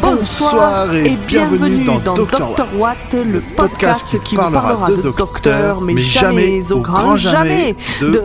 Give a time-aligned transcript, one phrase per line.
[0.00, 6.72] Bonsoir et, bienvenue, dans, Doctor Watt, le podcast, qui, vous parlera de, docteur, mais, jamais,
[6.72, 8.22] au grand jamais, de...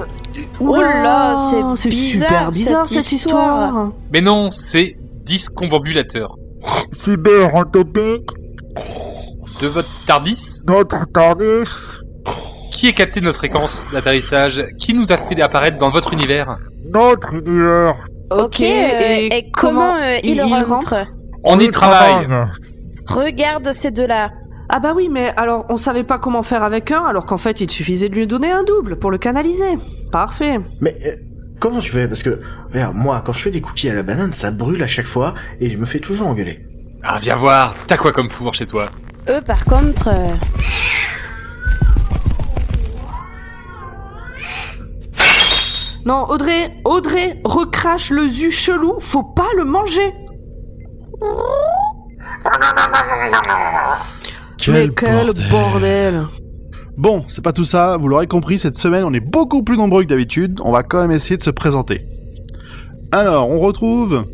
[0.59, 3.91] Oh là, c'est super bizarre cette, histoire.
[4.11, 6.35] Mais non, c'est discombobulateur.
[6.91, 8.29] Cyber utopique.
[9.63, 12.01] De votre TARDIS Notre TARDIS.
[12.69, 16.57] Qui a capté notre fréquence d'atterrissage Qui nous a fait apparaître dans votre univers
[16.93, 17.95] Notre univers.
[18.29, 21.07] Ok, et, comment, euh, il, rentre,
[21.45, 22.27] On y travaille.
[23.07, 24.31] Regarde ces deux-là.
[24.67, 27.61] Ah bah oui, mais alors on savait pas comment faire avec un, alors qu'en fait
[27.61, 29.77] il suffisait de lui donner un double pour le canaliser.
[30.11, 30.59] Parfait.
[30.81, 31.11] Mais euh,
[31.61, 32.09] comment tu fais?
[32.09, 32.41] Parce que,
[32.73, 35.35] regarde, moi, quand je fais des cookies à la banane, ça brûle à chaque fois
[35.61, 36.65] et je me fais toujours engueuler.
[37.01, 38.89] Ah, viens voir, t'as quoi comme pouvoir chez toi?
[39.29, 40.09] Eux, par contre...
[40.09, 40.35] euh,
[46.05, 50.13] Non, Audrey, Audrey, recrache le zu chelou, faut pas le manger.
[54.67, 56.25] mais quel bordel.
[56.97, 60.03] Bon, c'est pas tout ça, vous l'aurez compris, cette semaine on est beaucoup plus nombreux
[60.03, 62.05] que d'habitude, on va quand même essayer de se présenter.
[63.11, 64.25] Alors, on retrouve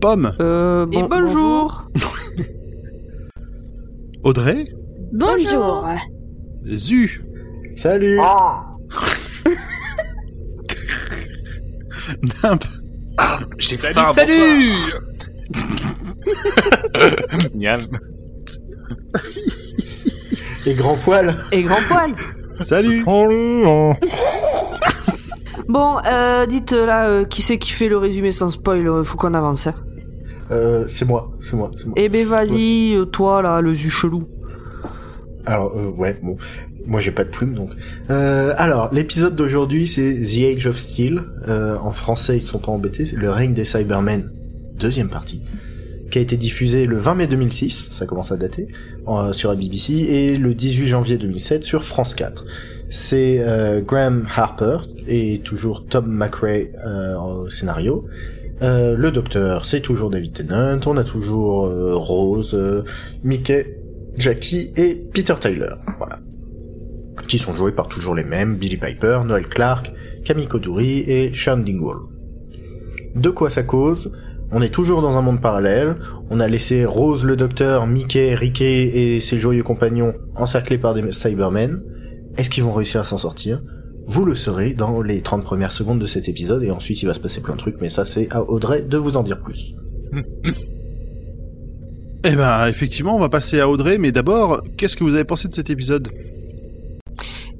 [0.00, 1.84] Pomme, Euh, bon- Et bonjour.
[4.24, 4.66] Audrey,
[5.12, 5.86] Bonjour.
[6.64, 7.20] Zu,
[7.76, 8.16] Salut
[12.42, 12.64] Nimp,
[13.58, 14.72] J'ai Salut, faim, salut
[17.58, 17.80] Miam.
[20.66, 22.12] Et grand poil Et grand poil.
[22.60, 23.02] salut.
[25.68, 29.16] Bon, euh, dites euh, là, euh, qui c'est qui fait le résumé sans spoil Faut
[29.16, 29.66] qu'on avance.
[29.66, 29.74] Hein.
[30.52, 31.94] Euh, C'est moi, c'est moi, c'est moi.
[31.96, 34.24] Eh ben vas-y, euh, toi là, le zu chelou.
[35.46, 36.36] Alors, euh, ouais, bon.
[36.84, 37.70] Moi, j'ai pas de plume, donc.
[38.10, 41.22] Euh, alors, l'épisode d'aujourd'hui, c'est The Age of Steel.
[41.48, 43.06] En français, ils sont pas embêtés.
[43.06, 44.30] C'est le règne des Cybermen,
[44.74, 45.42] deuxième partie,
[46.10, 48.66] qui a été diffusé le 20 mai 2006, ça commence à dater,
[49.30, 52.44] sur la BBC, et le 18 janvier 2007 sur France 4.
[52.92, 54.76] C'est euh, Graham Harper
[55.08, 58.04] et toujours Tom McRae euh, au scénario.
[58.62, 60.78] Euh, le docteur, c'est toujours David Tennant.
[60.86, 62.82] On a toujours euh, Rose, euh,
[63.24, 63.78] Mickey,
[64.16, 65.74] Jackie et Peter Tyler.
[65.98, 66.20] Voilà.
[67.26, 69.90] Qui sont joués par toujours les mêmes, Billy Piper, Noel Clark,
[70.24, 71.98] Camille Koduri et Sean Dingwall.
[73.16, 74.12] De quoi ça cause?
[74.52, 75.96] On est toujours dans un monde parallèle,
[76.30, 81.10] on a laissé Rose le docteur, Mickey, Ricky et ses joyeux compagnons encerclés par des
[81.10, 81.82] Cybermen.
[82.36, 83.62] Est-ce qu'ils vont réussir à s'en sortir?
[84.06, 87.14] Vous le saurez dans les 30 premières secondes de cet épisode et ensuite il va
[87.14, 89.74] se passer plein de trucs, mais ça c'est à Audrey de vous en dire plus.
[92.24, 95.48] Eh ben, effectivement, on va passer à Audrey, mais d'abord, qu'est-ce que vous avez pensé
[95.48, 96.08] de cet épisode?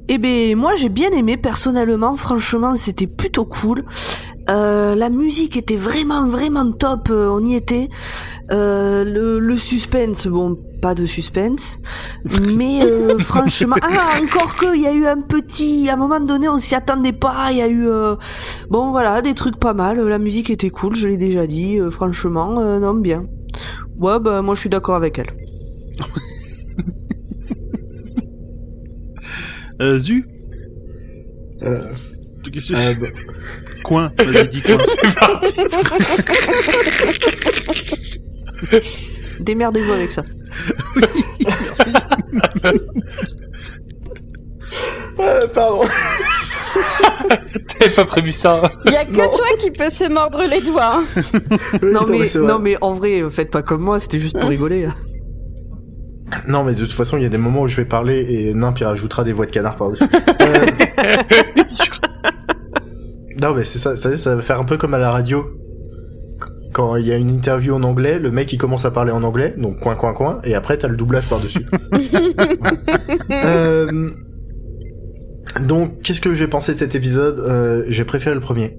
[0.08, 3.84] Eh ben moi j'ai bien aimé personnellement, franchement c'était plutôt cool.
[4.50, 7.88] Euh, la musique était vraiment vraiment top, euh, on y était.
[8.53, 11.78] Euh, le, le suspense, bon pas de suspense,
[12.54, 16.19] mais euh, franchement, ah encore que il y a eu un petit, à un moment
[16.20, 18.16] donné on s'y attendait pas, il y a eu, euh,
[18.69, 20.00] bon voilà des trucs pas mal.
[20.06, 23.26] La musique était cool, je l'ai déjà dit, euh, franchement euh, non bien.
[23.97, 25.31] Ouais bah moi je suis d'accord avec elle.
[29.81, 30.26] euh, Zu?
[31.62, 31.81] Euh,
[32.53, 32.98] Qu'est-ce que euh, c'est?
[33.00, 33.06] bah,
[33.84, 34.78] Coin, vas-y, dis coin.
[34.82, 35.60] C'est parti
[39.41, 40.25] Démerdez-vous avec ça.
[45.20, 45.82] Euh, pardon.
[47.78, 51.02] T'avais pas prévu ça Y a que toi qui peux se mordre les doigts.
[51.82, 54.48] Oui, Non mais non mais en vrai euh, faites pas comme moi, c'était juste pour
[54.48, 54.86] rigoler.
[54.86, 54.94] hein.
[56.48, 58.54] Non, mais de toute façon, il y a des moments où je vais parler et
[58.54, 60.04] Nimp il rajoutera des voix de canard par-dessus.
[60.41, 60.66] Euh,
[63.41, 65.44] non, mais c'est ça, ça, ça va faire un peu comme à la radio.
[66.72, 69.22] Quand il y a une interview en anglais, le mec il commence à parler en
[69.22, 71.66] anglais, donc coin coin coin, et après t'as le doublage par-dessus.
[73.30, 74.10] Euh,
[75.66, 77.39] donc, qu'est-ce que j'ai pensé de cet épisode?
[77.39, 78.78] Euh, J'ai préféré le premier.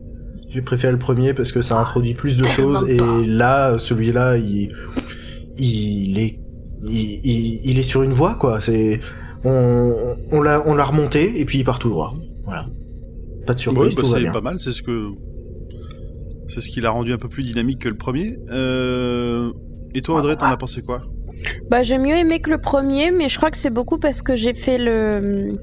[0.49, 4.69] J'ai préféré le premier parce que ça introduit plus de choses et là, celui-là, il,
[5.57, 6.39] il est,
[6.87, 8.61] il, il, il est sur une voie quoi.
[8.61, 8.99] C'est,
[9.43, 9.93] on,
[10.31, 12.13] on l'a, on l'a remonté et puis il part tout droit.
[12.45, 12.67] Voilà.
[13.47, 14.31] Pas de surprise, Ouais, bah, tout va c'est bien.
[14.31, 15.09] pas mal, c'est ce que
[16.47, 18.37] c'est ce qui l'a rendu un peu plus dynamique que le premier.
[18.51, 19.51] Euh...
[19.95, 21.03] Et toi, Audrey, t'en as pensé quoi?
[21.69, 24.35] Bah j'ai mieux aimé que le premier, mais je crois que c'est beaucoup parce que
[24.35, 25.53] j'ai fait le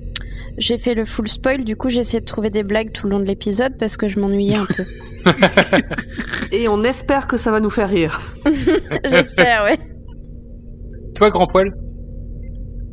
[0.59, 1.65] j'ai fait le full spoil.
[1.65, 4.07] Du coup j'ai essayé de trouver des blagues tout le long de l'épisode parce que
[4.09, 4.85] je m'ennuyais un peu.
[6.53, 8.21] Et on espère que ça va nous faire rire.
[9.09, 9.79] J'espère, ouais.
[11.15, 11.73] Toi, grand poil?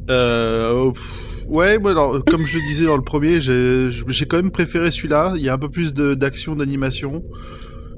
[0.10, 4.38] Euh, pff, ouais, moi, alors, comme je le disais dans le premier, j'ai j'ai quand
[4.38, 5.34] même préféré celui-là.
[5.36, 7.24] Il y a un peu plus de- d'action, d'animation.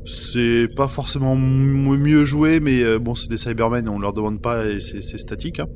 [0.05, 4.41] C'est pas forcément m- mieux joué, mais euh, bon, c'est des Cybermen, on leur demande
[4.41, 5.59] pas et c'est c'est statique.
[5.59, 5.67] Hein.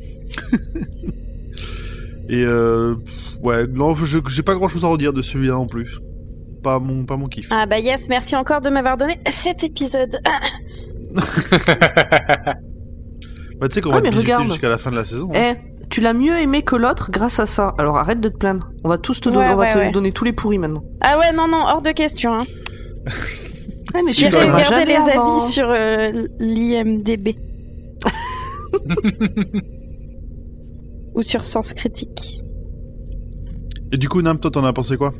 [2.29, 2.95] et euh,
[3.41, 5.97] ouais, non, je- j'ai pas grand-chose à redire de celui-là non plus.
[6.63, 7.47] Pas mon, pas mon kiff.
[7.51, 10.17] Ah bah yes, merci encore de m'avoir donné cet épisode.
[13.59, 14.45] Bah, tu sais qu'on Ah, va regarde.
[14.45, 15.29] jusqu'à la fin de la saison.
[15.33, 15.53] hein.
[15.55, 17.71] Eh, tu l'as mieux aimé que l'autre grâce à ça.
[17.77, 18.71] Alors arrête de te plaindre.
[18.83, 19.91] On va tous te donner, Ouais, on va ouais, te ouais.
[19.91, 20.83] donner tous les pourris maintenant.
[21.01, 22.33] Ah ouais, non, non, hors de question.
[22.33, 22.45] Hein.
[23.93, 25.37] Ah, mais regarder jamais les avant.
[25.37, 27.35] avis sur euh, l'IMDB.
[31.15, 32.41] Ou sur Sens Critique.
[33.91, 35.13] Et du coup, Nam, toi, t'en as pensé quoi?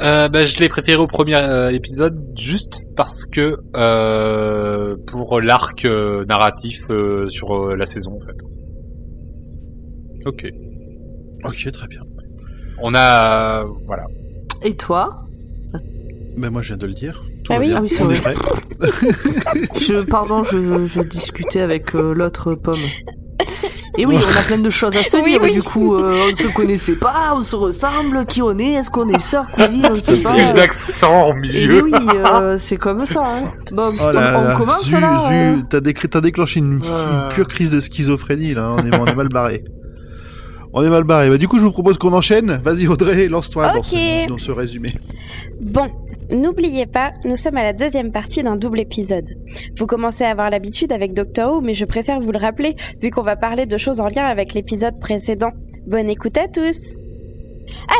[0.00, 5.84] Euh, bah, je l'ai préféré au premier euh, épisode juste parce que euh, pour l'arc
[5.84, 8.36] euh, narratif euh, sur euh, la saison en fait.
[10.26, 10.50] Ok.
[11.44, 12.00] Ok, très bien.
[12.80, 14.06] On a euh, voilà.
[14.62, 15.24] Et toi?
[16.38, 17.20] Ben moi, je viens de le dire.
[17.50, 17.68] Tout Ah va oui.
[17.68, 17.76] bien.
[17.78, 18.16] Ah oui, c'est vrai.
[18.20, 18.34] prêt.
[19.80, 22.76] je, Pardon, je, je discutais avec euh, l'autre pomme.
[23.98, 25.40] Et oui, on a plein de choses à se Oui, dire.
[25.42, 25.52] oui.
[25.52, 29.08] Du coup, euh, on se connaissait pas, on se ressemble, qui on est, est-ce qu'on
[29.08, 30.52] est sœurs, cousines, on sait C'est pas.
[30.52, 31.82] d'accent au Et milieu.
[31.82, 33.22] oui, euh, c'est comme ça.
[33.24, 33.50] Hein.
[33.72, 35.28] Bon, Oh là on, on là, commence zu, là.
[35.32, 35.56] euh.
[35.56, 38.74] zu, t'as décrit- t'as déclenché une, une pure crise de schizophrénie là.
[38.78, 39.64] On est, on est mal barré.
[40.72, 41.28] On est mal barré.
[41.28, 42.60] Bah, du coup, je vous propose qu'on enchaîne.
[42.62, 44.88] Vas-y, Audrey, lance-toi dans, ce, dans ce résumé.
[45.60, 45.88] Bon,
[46.30, 49.36] n'oubliez pas, nous sommes à la deuxième partie d'un double épisode.
[49.76, 53.10] Vous commencez à avoir l'habitude avec Doctor Who, mais je préfère vous le rappeler, vu
[53.10, 55.50] qu'on va parler de choses en lien avec l'épisode précédent.
[55.86, 56.96] Bonne écoute à tous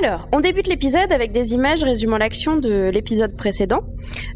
[0.02, 3.82] alors, on débute l'épisode avec des images résumant l'action de l'épisode précédent.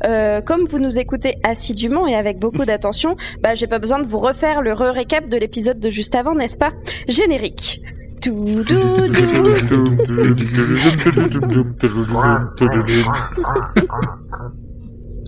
[0.07, 4.07] Euh, comme vous nous écoutez assidûment et avec beaucoup d'attention, bah j'ai pas besoin de
[4.07, 6.71] vous refaire le re-récap de l'épisode de juste avant, n'est-ce pas?
[7.09, 7.83] Générique.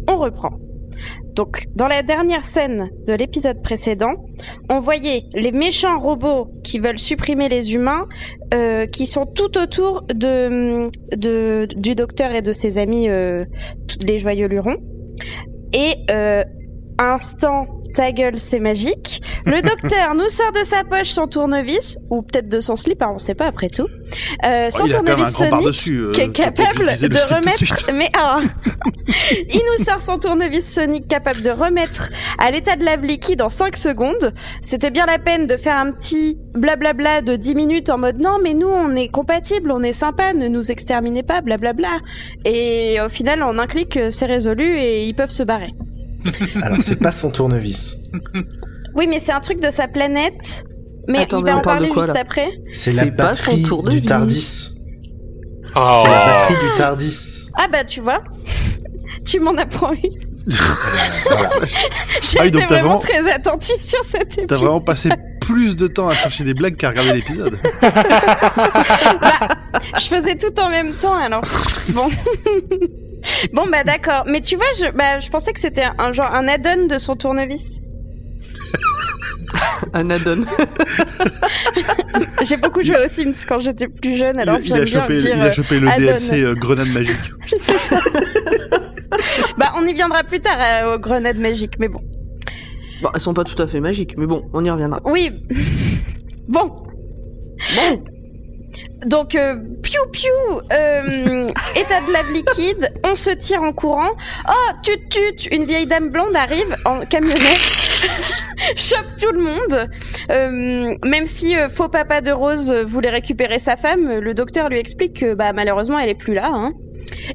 [0.09, 0.59] On reprend.
[1.37, 4.15] Donc, dans la dernière scène de l'épisode précédent,
[4.71, 8.07] on voyait les méchants robots qui veulent supprimer les humains,
[8.55, 13.45] euh, qui sont tout autour de, de du docteur et de ses amis, euh,
[14.03, 14.79] les joyeux lurons.
[15.75, 16.43] Et euh,
[16.99, 19.23] instant, ta gueule, c'est magique.
[19.47, 23.13] Le docteur nous sort de sa poche son tournevis, ou peut-être de son slip, hein,
[23.15, 23.87] on sait pas après tout.
[24.45, 25.99] Euh, son Oh, tournevis par-dessus.
[25.99, 27.91] euh, qui est capable de remettre.
[27.95, 28.41] Mais ah,
[29.49, 33.49] il nous sort son tournevis sonique capable de remettre à l'état de lave liquide en
[33.49, 34.35] 5 secondes.
[34.61, 38.39] C'était bien la peine de faire un petit blablabla de 10 minutes en mode non
[38.43, 41.99] mais nous on est compatibles, on est sympa, ne nous exterminez pas, blablabla.
[42.45, 45.73] Et au final en un clic euh, c'est résolu et ils peuvent se barrer.
[46.63, 47.97] Alors, c'est pas son tournevis.
[48.95, 50.65] Oui mais c'est un truc de sa planète.
[51.09, 52.49] Mais Attends, il mais va on en parle de parler quoi, juste là après.
[52.73, 54.01] C'est la C'est pas son batterie tournevis.
[54.01, 54.71] du Tardis.
[55.77, 56.03] Oh.
[56.05, 57.47] C'est la batterie du Tardis.
[57.57, 58.23] Ah bah tu vois,
[59.25, 60.17] tu m'en apprends une.
[61.29, 61.51] Voilà.
[62.23, 64.47] J'ai Ah oui, été t'as vraiment vraiment- très attentif sur cet épisode.
[64.49, 65.11] T'as vraiment passé
[65.47, 67.59] plus de temps à chercher des blagues qu'à regarder l'épisode.
[69.99, 71.43] Je faisais tout en même temps, alors
[71.91, 72.09] bon.
[73.53, 76.49] bon bah d'accord, mais tu vois, je, bah, je pensais que c'était un, genre un
[76.49, 77.83] add-on de son tournevis.
[79.95, 80.45] Un add-on.
[82.45, 85.01] J'ai beaucoup joué aux Sims quand j'étais plus jeune, alors il, il j'aime a bien
[85.01, 85.37] chopé, dire.
[85.37, 86.05] il a chopé le add-on.
[86.07, 87.17] DLC euh, Grenade Magique.
[87.49, 88.01] C'est ça.
[89.59, 92.01] bah on y viendra plus tard euh, aux grenades magiques, mais bon.
[93.03, 95.01] Bon, elles sont pas tout à fait magiques, mais bon, on y reviendra.
[95.05, 95.31] Oui.
[96.49, 96.87] bon.
[97.75, 98.03] Bon,
[99.07, 104.11] Donc, euh, piou piou, euh, état de lave liquide, on se tire en courant.
[104.49, 107.41] Oh, tut tut, une vieille dame blonde arrive en camionnette,
[108.77, 109.89] chope tout le monde.
[110.31, 114.79] Euh, même si euh, faux papa de Rose voulait récupérer sa femme, le docteur lui
[114.79, 116.51] explique que bah malheureusement elle est plus là.
[116.53, 116.73] Hein.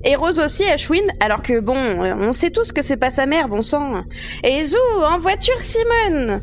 [0.04, 3.26] Et Rose aussi chouine, alors que bon, euh, on sait tous que c'est pas sa
[3.26, 4.04] mère, bon sang.
[4.44, 6.42] Et Zou, en voiture Simone.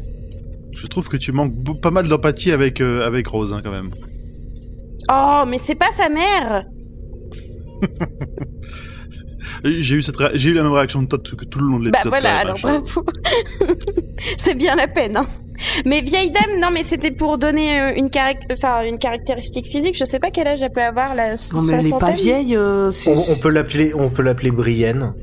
[0.73, 3.91] Je trouve que tu manques pas mal d'empathie avec, euh, avec Rose, hein, quand même.
[5.11, 6.67] Oh, mais c'est pas sa mère.
[9.65, 11.79] J'ai eu, cette ré- j'ai eu la même réaction de toi tout, tout le long
[11.79, 12.09] de Bah l'épisode.
[12.21, 13.07] voilà, quand même, alors bravo.
[14.39, 15.17] c'est bien la peine.
[15.17, 15.27] Hein.
[15.85, 19.97] Mais vieille dame, non, mais c'était pour donner euh, une, carac- enfin, une caractéristique physique.
[19.99, 22.57] Je sais pas quel âge elle peut avoir, la non mais elle est pas vieille,
[22.57, 25.15] euh, c'est On, on peut l'appeler, on peut l'appeler Brienne.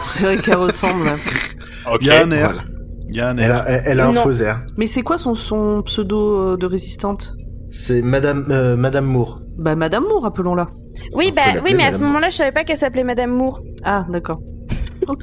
[0.00, 1.08] c'est vrai qu'elle ressemble.
[1.08, 1.16] hein.
[1.92, 1.98] Ok.
[2.02, 2.52] Il y a un air.
[2.52, 2.62] Voilà.
[3.08, 3.56] Il y a un Elle air.
[3.62, 4.62] a, elle, elle a un faux air.
[4.76, 7.34] Mais c'est quoi son, son pseudo euh, de résistante?
[7.68, 9.40] C'est Madame, euh, Madame Moore.
[9.58, 10.68] Bah Madame Moore, appelons-la.
[11.12, 13.60] Oui, bah oui, mais à ce Madame moment-là, je savais pas qu'elle s'appelait Madame Moore.
[13.84, 14.40] Ah, d'accord.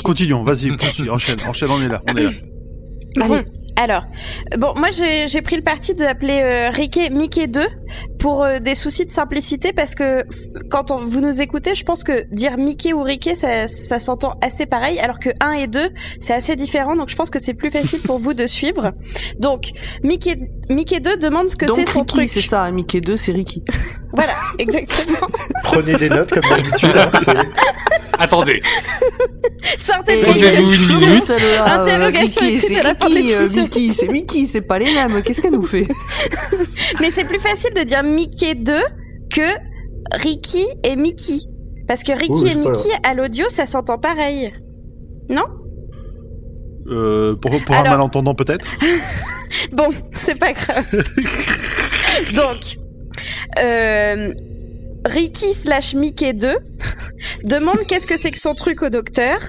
[0.04, 2.30] Continuons, vas-y, continue, enchaîne, enchaîne, on est là, on est là.
[3.22, 3.28] Allez.
[3.28, 3.42] Bon,
[3.76, 4.04] Alors,
[4.58, 7.66] bon, moi j'ai j'ai pris le parti d'appeler euh, Ricky Mickey 2
[8.20, 10.26] pour euh, des soucis de simplicité parce que
[10.70, 14.36] quand on, vous nous écoutez, je pense que dire Mickey ou Ricky, ça, ça s'entend
[14.42, 17.54] assez pareil, alors que 1 et 2, c'est assez différent, donc je pense que c'est
[17.54, 18.92] plus facile pour vous de suivre.
[19.40, 19.72] Donc,
[20.04, 20.38] Mickey,
[20.70, 22.30] Mickey 2 demande ce que c'est son truc.
[22.30, 23.64] c'est ça, Mickey 2, c'est Ricky.
[24.12, 25.28] Voilà, exactement.
[25.64, 26.90] Prenez des notes comme d'habitude.
[26.98, 27.12] hein,
[28.18, 28.60] Attendez.
[29.78, 30.94] Sortez le Posez-vous Mickey.
[30.94, 31.32] une minute.
[31.66, 33.50] Interrogation Ricky, écrite c'est à la fin de Ricky, euh.
[33.50, 35.22] Mickey, c'est Mickey, c'est pas les mêmes.
[35.22, 35.88] Qu'est-ce qu'elle nous fait?
[37.00, 38.74] Mais c'est plus facile de dire Mickey 2
[39.32, 39.42] que
[40.12, 41.40] Ricky et Mickey.
[41.88, 44.54] Parce que Ricky mais et Mickey, à l'audio, ça s'entend pareil.
[46.88, 48.68] Euh, pour pour un malentendant peut-être?
[49.72, 50.86] Bon, c'est pas grave.
[52.36, 52.78] Donc,
[53.60, 54.34] euh,
[55.06, 56.56] Ricky slash Mickey 2
[57.44, 59.40] demande qu'est-ce que c'est que son truc au docteur.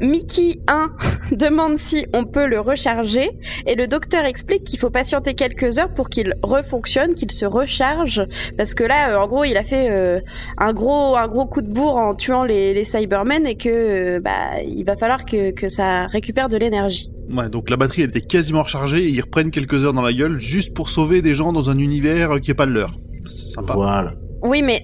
[0.00, 0.90] Mickey 1
[1.32, 3.30] demande si on peut le recharger
[3.66, 8.26] et le docteur explique qu'il faut patienter quelques heures pour qu'il refonctionne, qu'il se recharge
[8.56, 10.20] parce que là, euh, en gros, il a fait euh,
[10.58, 14.20] un gros un gros coup de bourre en tuant les, les Cybermen et que euh,
[14.20, 17.10] bah il va falloir que, que ça récupère de l'énergie.
[17.30, 20.12] Ouais, donc la batterie elle était quasiment rechargée et ils reprennent quelques heures dans la
[20.12, 22.92] gueule juste pour sauver des gens dans un univers qui est pas le leur.
[23.28, 23.74] C'est Sympa.
[23.74, 24.12] Voilà.
[24.42, 24.82] Oui, mais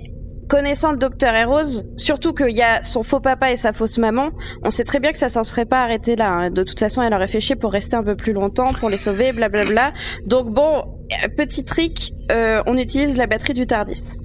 [0.48, 3.98] connaissant le docteur et Rose, surtout qu'il y a son faux papa et sa fausse
[3.98, 4.30] maman,
[4.62, 6.30] on sait très bien que ça s'en serait pas arrêté là.
[6.30, 6.50] hein.
[6.50, 8.98] De toute façon, elle aurait fait chier pour rester un peu plus longtemps, pour les
[8.98, 9.92] sauver, blablabla.
[10.24, 10.84] Donc bon,
[11.24, 14.18] euh, petit trick, euh, on utilise la batterie du Tardis.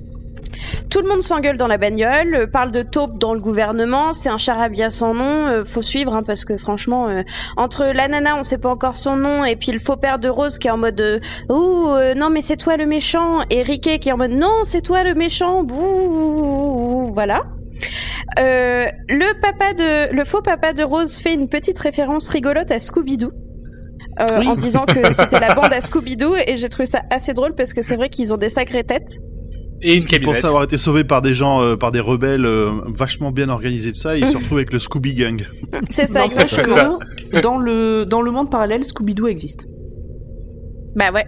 [0.89, 4.29] Tout le monde s'engueule dans la bagnole, euh, parle de taupe dans le gouvernement, c'est
[4.29, 7.23] un charabia sans nom, euh, faut suivre hein, parce que franchement, euh,
[7.57, 10.29] entre la nana, on sait pas encore son nom, et puis le faux père de
[10.29, 14.09] Rose qui est en mode Ouh, non mais c'est toi le méchant, et Riquet qui
[14.09, 17.41] est en mode non c'est toi le méchant, bouh, voilà.
[18.39, 22.79] Euh, le papa de, le faux papa de Rose fait une petite référence rigolote à
[22.79, 23.31] Scooby-Doo.
[24.21, 24.47] euh, Oui.
[24.47, 27.73] En disant que c'était la bande à Scooby-Doo et j'ai trouvé ça assez drôle parce
[27.73, 29.19] que c'est vrai qu'ils ont des sacrées têtes.
[29.83, 30.35] Et une Ils camionnette.
[30.35, 33.91] pensaient avoir été sauvés par des gens, euh, par des rebelles euh, vachement bien organisés,
[33.93, 35.43] tout ça, et ils se retrouvent avec le Scooby Gang.
[35.89, 36.99] C'est ça, Non, exactement.
[37.41, 39.65] dans le dans le monde parallèle, Scooby-Doo existe.
[40.95, 41.25] Bah ouais.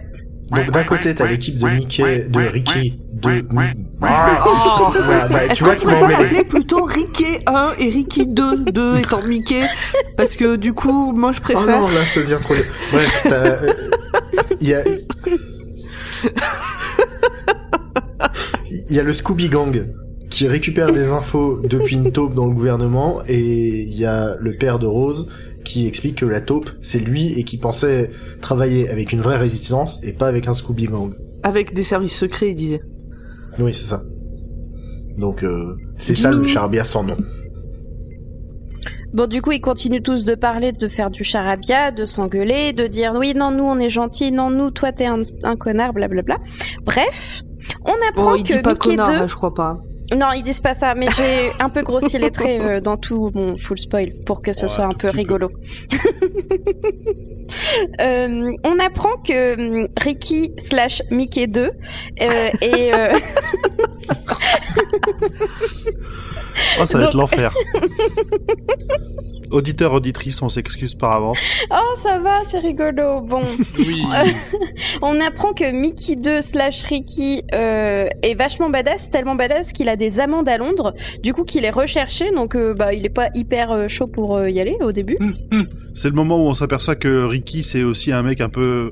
[0.54, 3.42] Donc d'un côté, t'as l'équipe de Mickey, de Ricky, de...
[3.50, 3.54] Oh.
[3.98, 6.44] Voilà, bah, tu vois, tu m'as emmêlé.
[6.44, 9.62] plutôt Ricky 1 et Ricky 2, 2 étant Mickey?
[10.18, 11.80] Parce que du coup, moi je Oh préfère.
[11.80, 12.54] non, là, ça devient trop...
[12.92, 13.34] Bref, t'as...
[13.36, 13.72] euh,
[14.60, 14.82] Il y a...
[18.88, 19.86] Il y a le Scooby Gang
[20.30, 24.56] qui récupère des infos depuis une taupe dans le gouvernement et il y a le
[24.56, 25.28] père de Rose
[25.64, 30.00] qui explique que la taupe c'est lui et qui pensait travailler avec une vraie résistance
[30.02, 31.14] et pas avec un Scooby Gang.
[31.44, 32.80] Avec des services secrets, il disait.
[33.60, 34.02] Oui, c'est ça.
[35.16, 37.16] Donc euh, c'est ça le charabia sans nom.
[39.12, 42.88] Bon, du coup, ils continuent tous de parler, de faire du charabia, de s'engueuler, de
[42.88, 46.38] dire oui, non, nous, on est gentils, non, nous, toi, t'es un, un connard, blablabla.
[46.82, 47.44] Bref,
[47.84, 49.14] on apprend Bon, il que dit pas Mickey connard, 2...
[49.14, 49.80] hein, je crois pas.
[50.16, 53.30] Non, ils disent pas ça, mais j'ai un peu grossi les traits euh, dans tout
[53.34, 55.48] mon full spoil pour que ce Ouais, soit un peu rigolo.
[58.00, 61.70] Euh, on apprend que hum, Ricky slash Mickey 2 euh,
[62.62, 63.12] et euh,
[66.80, 67.52] Oh, ça va être l'enfer.
[69.50, 71.38] Auditeurs, auditrices, on s'excuse par avance.
[71.70, 73.42] oh ça va c'est rigolo bon
[73.78, 74.02] Oui.
[75.02, 79.94] on apprend que Mickey 2 slash Ricky euh, est vachement badass tellement badass qu'il a
[79.94, 80.92] des amendes à Londres
[81.22, 84.36] du coup qu'il est recherché donc euh, bah il est pas hyper euh, chaud pour
[84.38, 85.18] euh, y aller au début
[85.92, 88.90] C'est le moment où on s'aperçoit que Ricky, c'est aussi un mec un peu.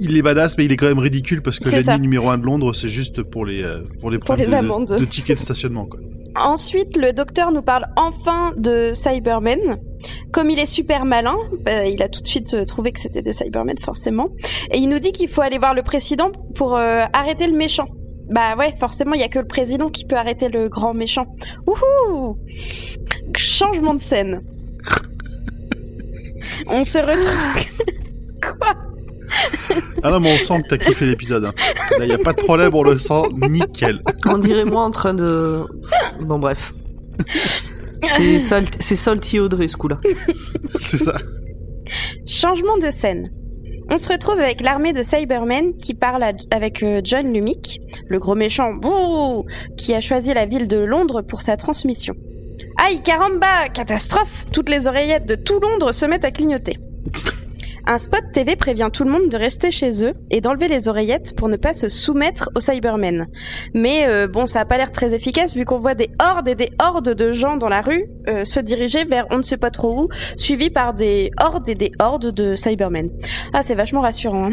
[0.00, 2.44] Il est badass, mais il est quand même ridicule parce que l'ennemi numéro un de
[2.44, 4.98] Londres, c'est juste pour les euh, pour les Pour problèmes les de, amendes.
[4.98, 5.86] de tickets de stationnement.
[5.86, 6.00] Quoi.
[6.36, 9.78] Ensuite, le docteur nous parle enfin de Cybermen.
[10.32, 13.22] Comme il est super malin, bah, il a tout de suite euh, trouvé que c'était
[13.22, 14.28] des Cybermen, forcément.
[14.70, 17.88] Et il nous dit qu'il faut aller voir le président pour euh, arrêter le méchant.
[18.28, 21.26] Bah ouais, forcément, il y a que le président qui peut arrêter le grand méchant.
[21.66, 22.36] Wouhou
[23.34, 24.40] Changement de scène.
[26.68, 27.66] On se retrouve...
[28.60, 28.87] Quoi?
[30.02, 31.44] Ah non, mais on sent que t'as kiffé l'épisode.
[31.44, 31.52] hein.
[31.98, 34.00] Là, y a pas de problème, on le sent nickel.
[34.26, 35.64] On dirait moi en train de.
[36.20, 36.72] Bon, bref.
[38.06, 39.98] C'est sal- c'est Salty Audrey ce coup-là.
[40.80, 41.14] C'est ça.
[42.26, 43.24] Changement de scène.
[43.90, 48.34] On se retrouve avec l'armée de Cybermen qui parle avec euh, John Lumick, le gros
[48.34, 52.14] méchant bouh, qui a choisi la ville de Londres pour sa transmission.
[52.86, 56.76] Aïe caramba, catastrophe Toutes les oreillettes de tout Londres se mettent à clignoter.
[57.90, 61.34] Un spot TV prévient tout le monde de rester chez eux et d'enlever les oreillettes
[61.34, 63.28] pour ne pas se soumettre aux Cybermen.
[63.72, 66.54] Mais euh, bon, ça a pas l'air très efficace vu qu'on voit des hordes et
[66.54, 69.70] des hordes de gens dans la rue euh, se diriger vers on ne sait pas
[69.70, 73.08] trop où, suivis par des hordes et des hordes de Cybermen.
[73.54, 74.48] Ah, c'est vachement rassurant.
[74.48, 74.52] Hein.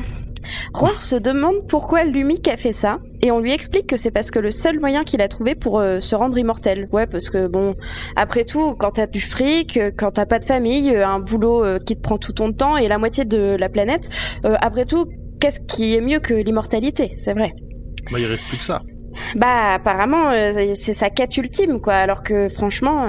[0.73, 4.31] Rose se demande pourquoi Lumic a fait ça, et on lui explique que c'est parce
[4.31, 6.87] que le seul moyen qu'il a trouvé pour euh, se rendre immortel.
[6.91, 7.75] Ouais, parce que bon,
[8.15, 11.63] après tout, quand t'as du fric, euh, quand t'as pas de famille, euh, un boulot
[11.63, 14.09] euh, qui te prend tout ton temps et la moitié de la planète,
[14.45, 15.07] euh, après tout,
[15.39, 17.53] qu'est-ce qui est mieux que l'immortalité C'est vrai.
[18.11, 18.81] Bah, il reste plus que ça.
[19.35, 20.31] Bah, apparemment,
[20.75, 21.93] c'est sa quête ultime, quoi.
[21.93, 23.07] Alors que franchement,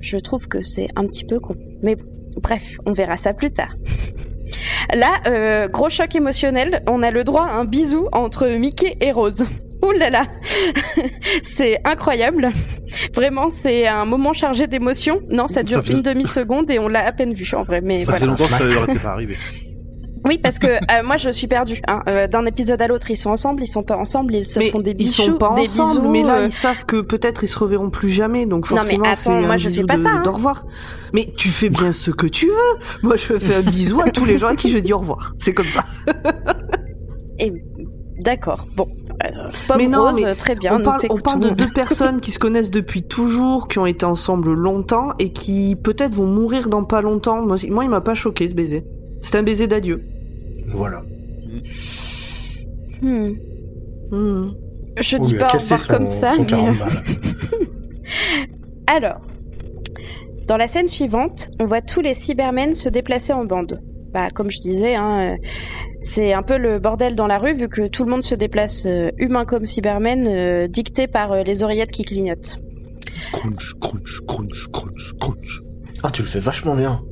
[0.00, 1.54] je trouve que c'est un petit peu con.
[1.82, 2.04] Mais bon,
[2.42, 3.72] bref, on verra ça plus tard.
[4.94, 9.12] Là, euh, gros choc émotionnel, on a le droit à un bisou entre Mickey et
[9.12, 9.44] Rose.
[9.84, 10.24] Ouh là là,
[11.42, 12.50] c'est incroyable.
[13.14, 15.20] Vraiment, c'est un moment chargé d'émotions.
[15.30, 17.80] Non, ça dure Ça faisait- une demi-seconde et on l'a à peine vu en vrai.
[17.80, 18.18] Mais ça voilà.
[18.18, 19.36] faisait longtemps que ça leur était pas arrivé.
[20.24, 21.80] Oui, parce que euh, moi je suis perdue.
[21.86, 22.02] Hein.
[22.08, 24.70] Euh, D'un épisode à l'autre, ils sont ensemble, ils sont pas ensemble, ils se mais
[24.70, 26.08] font des ils bisous, sont pas des ensemble, bisous.
[26.10, 28.82] mais là euh, ils savent que peut-être ils se reverront plus jamais, donc Non, mais
[28.82, 30.22] forcément c'est un moi, je fais bisou pas de, ça, hein.
[30.24, 30.66] d'au revoir.
[31.12, 32.78] Mais tu fais bien ce que tu veux.
[33.02, 35.34] Moi je fais un bisou à tous les gens à qui je dis au revoir.
[35.38, 35.84] C'est comme ça.
[37.38, 37.52] Et
[38.24, 38.86] d'accord, bon.
[39.66, 40.76] Pomme Mais non, Rose, mais très bien.
[40.76, 44.06] on parle, on parle de deux personnes qui se connaissent depuis toujours, qui ont été
[44.06, 47.42] ensemble longtemps et qui peut-être vont mourir dans pas longtemps.
[47.42, 48.84] Moi, moi il m'a pas choqué ce baiser.
[49.20, 50.02] C'est un baiser d'adieu.
[50.68, 51.02] Voilà.
[53.02, 53.30] Hmm.
[54.10, 54.50] Hmm.
[55.00, 56.34] Je On dis pas au cassé revoir son, comme ça.
[56.34, 56.88] son mais- 40 balles.
[58.86, 59.20] Alors,
[60.46, 63.80] dans la scène suivante, on voit tous les Cybermen se déplacer en bande.
[64.12, 65.36] Bah, comme je disais, hein, euh,
[66.00, 68.86] c'est un peu le bordel dans la rue vu que tout le monde se déplace
[68.86, 72.56] euh, humain comme Cybermen, euh, dicté par euh, les oreillettes qui clignotent.
[73.32, 75.60] Crunch, crunch, crunch, crunch, crunch.
[76.02, 77.02] Ah, tu le fais vachement bien.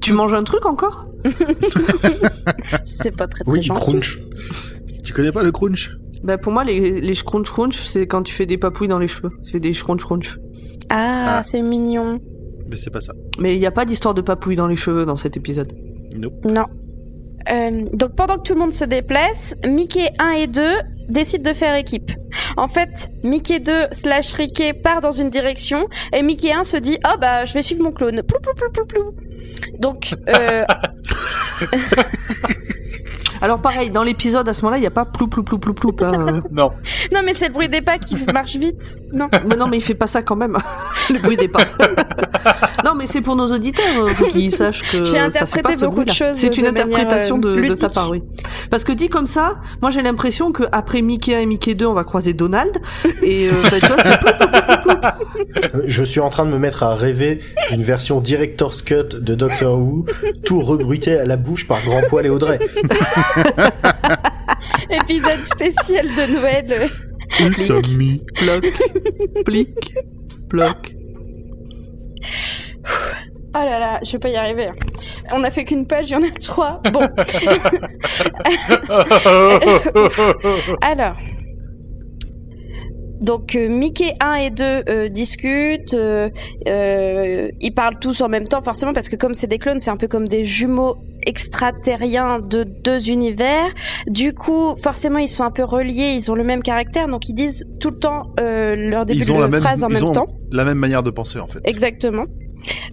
[0.00, 1.06] Tu manges un truc encore
[2.84, 3.80] C'est pas très très Oui, gentil.
[3.92, 4.18] crunch.
[5.04, 5.92] Tu connais pas le crunch?
[6.24, 9.08] Bah pour moi les les scrunch crunch c'est quand tu fais des papouilles dans les
[9.08, 9.30] cheveux.
[9.44, 10.38] Tu fais des scrunch crunch.
[10.90, 11.42] Ah, Ah.
[11.42, 12.20] c'est mignon.
[12.70, 13.12] Mais c'est pas ça.
[13.38, 15.72] Mais il n'y a pas d'histoire de papouilles dans les cheveux dans cet épisode.
[16.16, 16.44] Nope.
[16.44, 16.64] Non.
[17.50, 20.62] Euh, donc pendant que tout le monde se déplace, Mickey 1 et 2
[21.12, 22.12] décident de faire équipe.
[22.56, 26.98] En fait, Mickey 2 slash Ricky part dans une direction et Mickey 1 se dit
[27.06, 28.22] «Oh bah je vais suivre mon clone.
[28.22, 29.14] Plou.»
[29.78, 30.64] Donc, euh,
[33.42, 35.74] Alors pareil, dans l'épisode à ce moment-là, il n'y a pas plou plou plou plou
[35.74, 35.92] plou.
[36.06, 36.42] hein.
[36.52, 36.70] Non.
[37.12, 38.96] non mais c'est le bruit des pas qui marche vite.
[39.12, 39.28] Non.
[39.46, 40.56] mais non, mais il fait pas ça quand même.
[41.12, 41.64] le bruit des pas.
[42.84, 45.62] non, mais c'est pour nos auditeurs euh, faut qu'ils sachent que J'ai ça interprété fait
[45.62, 46.30] pas ce beaucoup de bruit-là.
[46.30, 47.94] choses C'est une de interprétation de, euh, de ta ludique.
[47.94, 48.22] part, oui.
[48.70, 51.84] Parce que dit comme ça, moi j'ai l'impression que après Mickey 1 et Mickey 2,
[51.86, 52.78] on va croiser Donald
[53.22, 55.10] et euh, bah, tu vois, c'est plou, plou, plou, plou, plou.
[55.74, 59.34] Euh, Je suis en train de me mettre à rêver d'une version Director's Cut de
[59.34, 60.06] Doctor Who,
[60.44, 62.58] tout rebruité à la bouche par Grand Poil et Audrey.
[64.90, 66.88] Épisode spécial de Noël.
[67.40, 68.22] Insomnie.
[68.34, 68.66] Ploc,
[69.44, 69.94] plic,
[70.48, 70.94] ploc.
[73.54, 74.70] Oh là là, je vais pas y arriver.
[75.32, 76.80] On a fait qu'une page, il y en a trois.
[76.90, 77.00] Bon.
[80.82, 81.16] Alors.
[83.22, 86.28] Donc euh, Mickey 1 et 2 euh, discutent, euh,
[86.68, 89.90] euh, ils parlent tous en même temps forcément parce que comme c'est des clones, c'est
[89.90, 93.66] un peu comme des jumeaux extraterriens de deux univers.
[94.08, 97.34] Du coup, forcément, ils sont un peu reliés, ils ont le même caractère, donc ils
[97.34, 99.94] disent tout le temps euh, leur début Ils ont de la même, phrase en ils
[99.94, 100.28] même ont temps.
[100.50, 101.60] la même manière de penser en fait.
[101.64, 102.24] Exactement.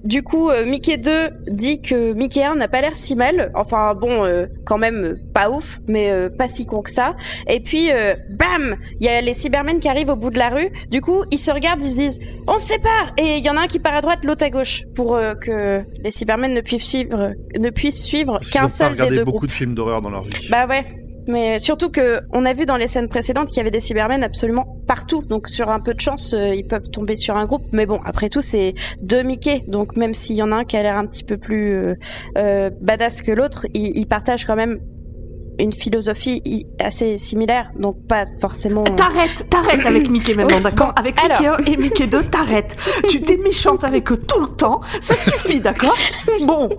[0.04, 3.52] Du coup, euh, Mickey 2 dit que Mickey 1 n'a pas l'air si mal.
[3.56, 7.16] Enfin bon, euh, quand même euh, pas ouf, mais euh, pas si con que ça.
[7.48, 10.50] Et puis, euh, bam Il y a les Cybermen qui arrivent au bout de la
[10.50, 10.70] rue.
[10.90, 13.58] Du coup, ils se regardent, ils se disent «On se sépare!» Et il y en
[13.58, 16.88] a un qui part à droite, l'autre à gauche, pour que les Cybermen ne puissent
[16.88, 18.10] suivre, ne puissent
[18.52, 19.50] qu'un pas seul des regardé deux beaucoup groupes.
[19.50, 20.48] de films d'horreur dans leur vie.
[20.50, 20.84] Bah ouais.
[21.30, 24.24] Mais surtout que on a vu dans les scènes précédentes qu'il y avait des Cybermen
[24.24, 25.24] absolument partout.
[25.24, 27.68] Donc sur un peu de chance, euh, ils peuvent tomber sur un groupe.
[27.72, 29.64] Mais bon, après tout, c'est deux Mickey.
[29.68, 31.96] Donc même s'il y en a un qui a l'air un petit peu plus euh,
[32.40, 34.80] euh, badass que l'autre, ils, ils partagent quand même
[35.60, 37.72] une philosophie assez similaire.
[37.78, 38.84] Donc pas forcément.
[38.84, 41.40] T'arrêtes, t'arrêtes avec Mickey maintenant, d'accord Avec alors.
[41.58, 42.76] Mickey 1 et Mickey 2, t'arrêtes.
[43.10, 45.96] Tu t'es méchante avec eux tout le temps, ça suffit, d'accord
[46.46, 46.70] Bon,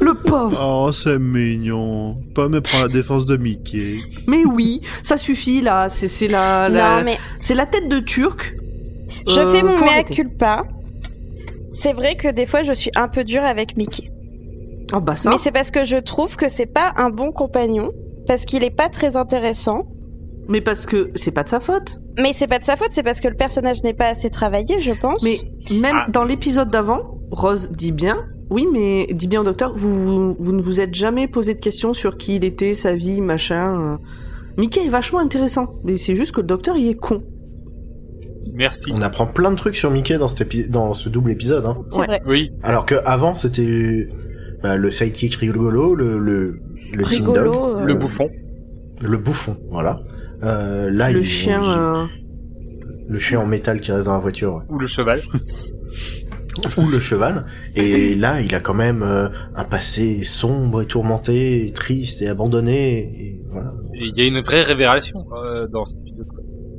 [0.00, 0.58] le pauvre.
[0.60, 2.16] Oh, c'est mignon.
[2.34, 3.98] Pomme prend la défense de Mickey.
[4.26, 8.54] Mais oui, ça suffit là, c'est la, mais c'est la tête de Turc.
[9.26, 10.64] je Euh, fais mon faut mea culpa.
[11.70, 14.04] C'est vrai que des fois je suis un peu dure avec Mickey.
[14.92, 15.30] Oh bah ça.
[15.30, 17.90] Mais c'est parce que je trouve que c'est pas un bon compagnon,
[18.26, 19.86] parce qu'il est pas très intéressant.
[20.48, 21.98] Mais parce que c'est pas de sa faute.
[22.18, 24.78] Mais c'est pas de sa faute, c'est parce que le personnage n'est pas assez travaillé,
[24.78, 25.22] je pense.
[25.22, 25.36] Mais
[25.78, 26.10] même Ah.
[26.10, 28.16] dans l'épisode d'avant, Rose dit bien,
[28.50, 31.94] Oui, mais dis bien au docteur, vous, vous ne vous êtes jamais posé de questions
[31.94, 33.80] sur qui il était, sa vie, machin.
[33.80, 33.96] euh.
[34.58, 37.22] Mickey est vachement intéressant, mais c'est juste que le docteur il est con.
[38.52, 38.92] Merci.
[38.94, 41.64] On apprend plein de trucs sur Mickey dans, cet épi- dans ce double épisode.
[41.66, 41.78] Hein.
[41.90, 42.06] C'est Ouais.
[42.06, 42.22] vrai.
[42.26, 44.08] Oui, Alors que avant c'était
[44.64, 46.58] bah, le sidekick rigolo, le le
[46.96, 47.78] le dog, Rigolo.
[47.78, 48.28] euh, le bouffon.
[49.02, 50.00] le bouffon, voilà.
[50.42, 51.62] Euh, là, le ils- chien.
[51.62, 52.04] euh,
[53.08, 54.62] le chien en métal qui reste dans la voiture, ouais.
[54.70, 55.20] Ou le cheval.
[56.78, 57.44] ou le cheval.
[57.76, 62.28] Et là, il a quand même euh, un passé sombre et tourmenté, et triste et
[62.28, 62.98] abandonné.
[63.00, 63.74] Et voilà.
[63.94, 66.26] Et il y a une vraie révélation euh, dans cet épisode.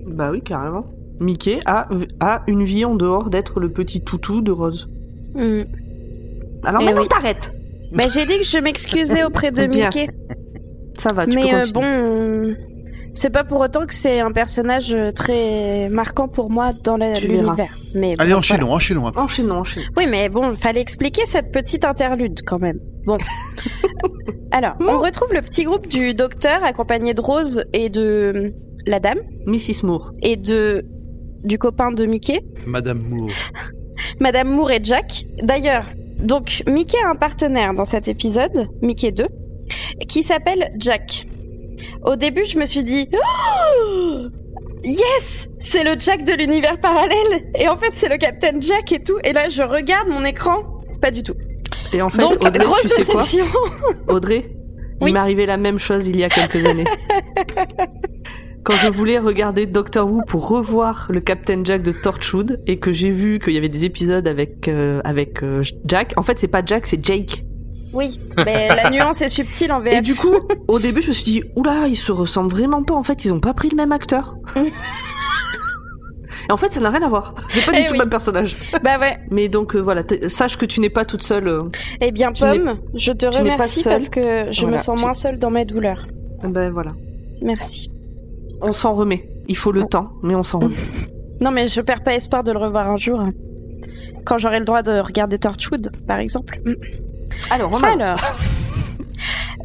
[0.07, 0.85] Bah oui, carrément.
[1.19, 1.87] Mickey a,
[2.19, 4.89] a une vie en dehors d'être le petit toutou de Rose.
[5.35, 5.61] hmm.
[6.63, 7.07] Alors Eh maintenant oui.
[7.07, 7.51] t'arrêtes
[7.91, 9.85] Bah, j'ai dit que je m'excusais auprès de Bien.
[9.85, 10.07] Mickey.
[10.99, 12.55] Ça va, tu Mais peux euh, bon,
[13.13, 17.11] c'est pas pour autant que c'est un personnage euh, très marquant pour moi dans la-
[17.11, 17.43] Tu verras.
[17.43, 17.77] l'univers.
[17.93, 19.07] Mais Allez, bon, enchaînons, enchaînons.
[19.07, 19.19] un peu.
[19.19, 19.85] Enchaînons, enchaînons.
[19.97, 22.79] Oui, mais bon, fallait expliquer cette petite interlude quand même.
[23.05, 23.17] Bon.
[24.51, 28.49] Alors, on retrouve le petit groupe du docteur accompagné de Rose et de euh,
[28.85, 29.83] la dame Mrs.
[29.85, 30.11] Moore.
[30.23, 30.85] et de
[31.43, 32.39] du copain de Mickey,
[32.71, 33.29] Madame Moore.
[34.19, 35.25] Madame Moore et Jack.
[35.43, 35.85] D'ailleurs,
[36.25, 39.25] donc Mickey a un partenaire dans cet épisode, Mickey 2,
[40.07, 41.27] qui s'appelle Jack.
[42.03, 44.27] Au début, je me suis dit Oh
[44.83, 49.01] Yes C'est le Jack de l'univers parallèle Et en fait, c'est le Captain Jack et
[49.03, 49.17] tout.
[49.23, 50.61] Et là, je regarde mon écran.
[51.01, 51.33] Pas du tout.
[51.93, 53.23] Et en fait, Donc, Audrey, grosse tu sais quoi.
[54.07, 54.45] Audrey,
[55.01, 55.09] Oui.
[55.09, 56.85] il m'est arrivé la même chose il y a quelques années.
[58.65, 62.91] Quand je voulais regarder Doctor Who pour revoir le Captain Jack de Torchwood et que
[62.91, 66.47] j'ai vu qu'il y avait des épisodes avec euh, avec euh, Jack, en fait c'est
[66.47, 67.45] pas Jack, c'est Jake.
[67.93, 69.93] Oui, mais la nuance est subtile en VF.
[69.93, 70.33] Et du coup,
[70.67, 72.93] au début, je me suis dit, oula, ils se ressemblent vraiment pas.
[72.93, 74.35] En fait, ils ont pas pris le même acteur.
[76.49, 77.33] Et en fait, ça n'a rien à voir.
[77.49, 77.97] C'est pas du Eh tout oui.
[77.99, 78.55] le même personnage.
[78.83, 79.17] Bah ouais.
[79.31, 81.47] Mais donc euh, voilà, sache que tu n'es pas toute seule.
[81.47, 81.61] euh.
[82.01, 85.63] Eh bien, Pomme, je te remercie parce que je me sens moins seule dans mes
[85.65, 86.05] douleurs.
[86.43, 86.91] Ben voilà,
[87.41, 87.91] Merci.
[88.61, 89.29] On s'en remet.
[89.47, 90.75] Il faut le temps, mais on s'en remet.
[91.41, 93.21] Non, mais je perds pas espoir de le revoir un jour.
[94.25, 96.61] Quand j'aurai le droit de regarder Torchwood, par exemple.
[97.49, 97.83] Alors, on.
[97.83, 98.15] Alors,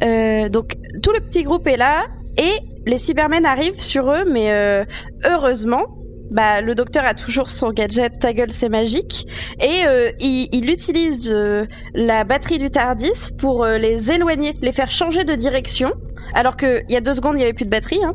[0.03, 2.05] Euh, donc tout le petit groupe est là
[2.37, 2.53] et
[2.87, 4.83] les Cybermen arrivent sur eux, mais euh,
[5.25, 5.85] heureusement,
[6.31, 9.27] bah, le docteur a toujours son gadget, ta gueule c'est magique,
[9.59, 14.71] et euh, il, il utilise euh, la batterie du Tardis pour euh, les éloigner, les
[14.71, 15.91] faire changer de direction.
[16.33, 17.99] Alors qu'il y a deux secondes, il n'y avait plus de batterie.
[18.03, 18.13] Hein.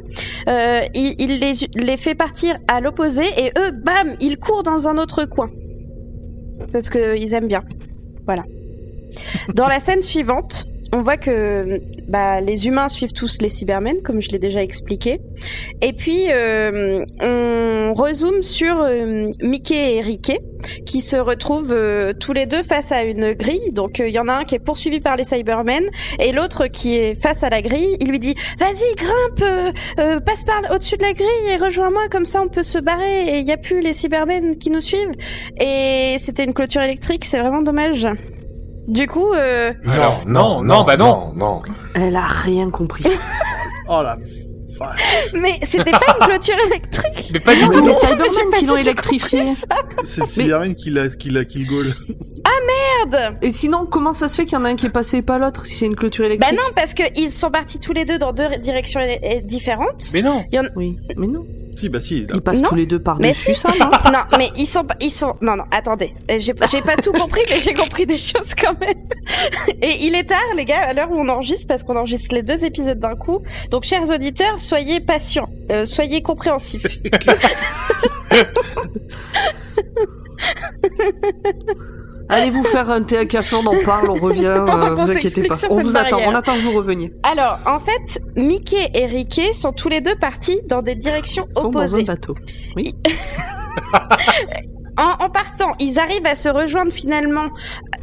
[0.49, 4.99] Euh, il les, les fait partir à l'opposé et eux, bam, ils courent dans un
[4.99, 5.51] autre coin.
[6.73, 7.63] Parce qu'ils aiment bien.
[8.25, 8.45] Voilà.
[9.55, 14.21] Dans la scène suivante, on voit que bah, les humains suivent tous les Cybermen, comme
[14.21, 15.21] je l'ai déjà expliqué.
[15.83, 20.39] Et puis, euh, on rezoome sur euh, Mickey et Ricky,
[20.85, 23.73] qui se retrouvent euh, tous les deux face à une grille.
[23.73, 25.85] Donc, il y en a un qui est poursuivi par les Cybermen,
[26.21, 27.97] et l'autre qui est face à la grille.
[28.01, 32.43] Il lui dit «Vas-y, grimpe, passe par au-dessus de la grille et rejoins-moi, comme ça
[32.43, 35.13] on peut se barrer, et il n'y a plus les Cybermen qui nous suivent.»
[35.61, 38.07] Et c'était une clôture électrique, c'est vraiment dommage.
[38.89, 41.33] Du coup, euh, Alors, non, non, bah non.
[41.35, 41.61] non.
[41.95, 43.05] Elle a rien compris.
[43.89, 45.31] Oh la vache.
[45.33, 47.31] mais c'était pas une clôture électrique.
[47.33, 47.93] Mais pas du C'est tout.
[47.95, 49.41] Cybermen pas qui l'ont électrifié.
[50.03, 51.95] C'est Cyberman qui l'a, qui l'a, qui le gaule.
[53.11, 53.37] Merde.
[53.43, 55.23] Et sinon, comment ça se fait qu'il y en a un qui est passé et
[55.23, 56.59] pas l'autre si c'est une clôture Bah électrique?
[56.59, 60.07] non, parce que ils sont partis tous les deux dans deux directions é- différentes.
[60.13, 60.45] Mais non.
[60.75, 61.47] Oui, mais non.
[61.77, 62.21] Si, bah si.
[62.23, 62.35] là.
[62.35, 62.69] Ils passent Non.
[62.71, 63.61] tous les deux Mais par-dessus si.
[63.61, 65.35] ça, non non, mais ils sont, pas- ils sont.
[65.43, 66.15] Non, non, attendez.
[66.31, 68.95] Euh, J'ai j'ai pas tout compris, mais j'ai compris des choses quand même.
[69.83, 72.43] Et il est tard, les gars, à l'heure où on enregistre, parce qu'on enregistre les
[72.43, 73.41] deux épisodes d'un coup.
[73.71, 76.87] Donc, chers auditeurs, soyez patients, Euh, soyez compréhensifs.
[82.29, 84.47] Allez vous faire un thé à café, on en parle, on revient.
[84.67, 85.55] Euh, vous inquiétez pas.
[85.71, 87.13] On vous attend, on attend que vous reveniez.
[87.23, 91.53] Alors, en fait, Mickey et Ricky sont tous les deux partis dans des directions Ils
[91.53, 92.03] sont dans opposées.
[92.03, 92.35] un bateau.
[94.99, 97.49] En, en partant, ils arrivent à se rejoindre finalement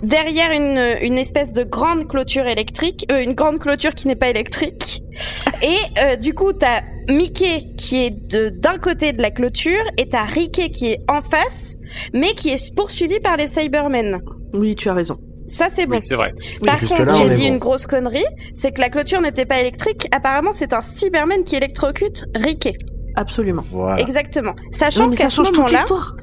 [0.04, 4.30] derrière une, une espèce de grande clôture électrique, euh, une grande clôture qui n'est pas
[4.30, 5.04] électrique.
[5.64, 10.08] Et euh, du coup, t'as Mickey qui est de d'un côté de la clôture et
[10.08, 11.76] t'as Ricky qui est en face,
[12.14, 14.22] mais qui est poursuivi par les Cybermen.
[14.54, 15.16] Oui, tu as raison.
[15.48, 15.98] Ça, c'est bon.
[15.98, 16.34] Oui, c'est vrai.
[16.66, 17.54] Par contre, on j'ai dit bon.
[17.54, 20.08] une grosse connerie, c'est que la clôture n'était pas électrique.
[20.16, 22.74] Apparemment, c'est un Cyberman qui électrocute Ricky.
[23.16, 23.64] Absolument.
[23.70, 24.00] Voilà.
[24.02, 24.52] Exactement.
[24.52, 26.16] Non, Sachant mais qu'à ça ce change toute moment-là, l'histoire.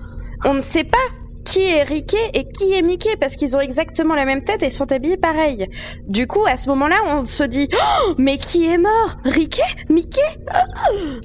[0.44, 0.98] On ne sait pas
[1.44, 4.70] qui est Ricky et qui est Mickey parce qu'ils ont exactement la même tête et
[4.70, 5.66] sont habillés pareil.
[6.06, 9.16] Du coup, à ce moment-là, on se dit oh, mais qui est mort?
[9.24, 10.20] Ricky Mickey?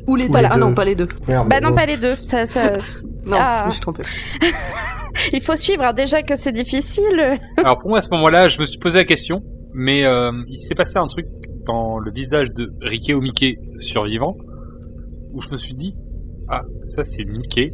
[0.08, 0.34] Ou les deux.
[0.34, 1.10] Ou les Ah non, pas les deux.
[1.28, 1.76] Merde, Bah mais non, bon.
[1.76, 2.16] pas les deux.
[2.22, 2.78] Ça, ça.
[3.26, 3.60] Non, Ah.
[3.64, 4.04] je me suis trompée.
[5.34, 7.40] Il faut suivre, hein, déjà que c'est difficile.
[7.58, 10.60] Alors pour moi à ce moment-là, je me suis posé la question, mais euh, il
[10.60, 11.26] s'est passé un truc
[11.66, 14.36] dans le visage de Ricky ou Mickey survivant,
[15.34, 15.96] où je me suis dit,
[16.50, 17.72] ah ça c'est Mickey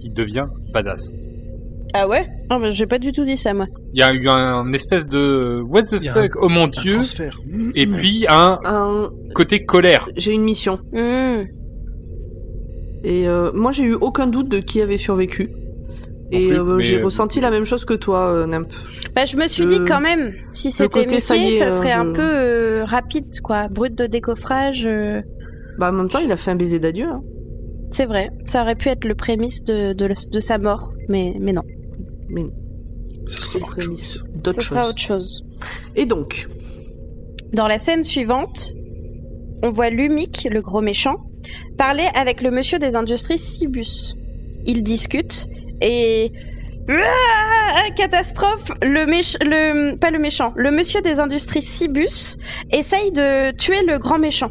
[0.00, 1.20] qui devient badass.
[1.92, 2.26] Ah ouais?
[2.50, 3.66] Ah mais j'ai pas du tout dit ça moi.
[3.92, 7.36] Il y a eu un espèce de what the fuck, oh mon dieu, transfert.
[7.74, 10.08] et puis un Un- côté colère.
[10.16, 10.78] J'ai une mission.
[10.92, 11.42] Hmm.
[13.02, 15.50] Et euh, moi, j'ai eu aucun doute de qui avait survécu.
[16.32, 18.68] Et euh, mais, j'ai ressenti la même chose que toi, euh, Nimp.
[19.16, 21.92] Bah, je me suis dit quand même, si c'était Mickey, ça est, ça euh, serait
[21.92, 23.66] un peu euh, rapide, quoi.
[23.68, 24.84] Brut de décoffrage.
[24.86, 25.22] euh,
[25.78, 27.06] Bah, en même temps, il a fait un baiser d'adieu.
[27.06, 27.22] Hein.
[27.92, 31.52] C'est vrai, ça aurait pu être le prémisse de, de, de sa mort, mais, mais
[31.52, 31.62] non.
[32.28, 32.44] Mais
[33.26, 34.24] Ce c'est sera autre chose.
[34.34, 34.90] d'autre Ce sera chose.
[34.90, 35.44] autre chose.
[35.96, 36.46] Et donc,
[37.52, 38.74] Dans la scène suivante,
[39.62, 41.16] on voit Lumic, le gros méchant,
[41.76, 44.14] parler avec le monsieur des industries Cibus.
[44.66, 45.48] Ils discutent
[45.80, 46.32] et...
[46.88, 49.36] Ah, catastrophe Le méch...
[49.40, 52.36] le pas le méchant, le monsieur des industries Cibus
[52.72, 54.50] essaye de tuer le grand méchant.